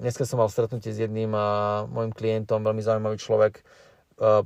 Dneska 0.00 0.24
som 0.24 0.40
mal 0.40 0.48
stretnutie 0.48 0.96
s 0.96 1.04
jedným 1.04 1.36
môjim 1.92 2.16
klientom, 2.16 2.64
veľmi 2.64 2.80
zaujímavý 2.80 3.20
človek, 3.20 3.60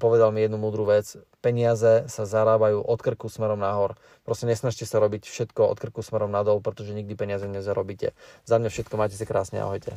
povedal 0.03 0.35
mi 0.35 0.43
jednu 0.43 0.59
múdru 0.59 0.83
vec. 0.83 1.15
Peniaze 1.39 2.11
sa 2.11 2.27
zarábajú 2.27 2.83
od 2.83 2.99
krku 2.99 3.31
smerom 3.31 3.63
nahor. 3.63 3.95
Proste 4.27 4.51
nesnažte 4.51 4.83
sa 4.83 4.99
robiť 4.99 5.31
všetko 5.31 5.63
od 5.63 5.79
krku 5.79 6.03
smerom 6.03 6.35
nadol, 6.35 6.59
pretože 6.59 6.91
nikdy 6.91 7.15
peniaze 7.15 7.47
nezarobíte. 7.47 8.19
Za 8.43 8.59
mňa 8.59 8.67
všetko, 8.67 8.99
majte 8.99 9.15
si 9.15 9.23
krásne, 9.23 9.63
ahojte. 9.63 9.95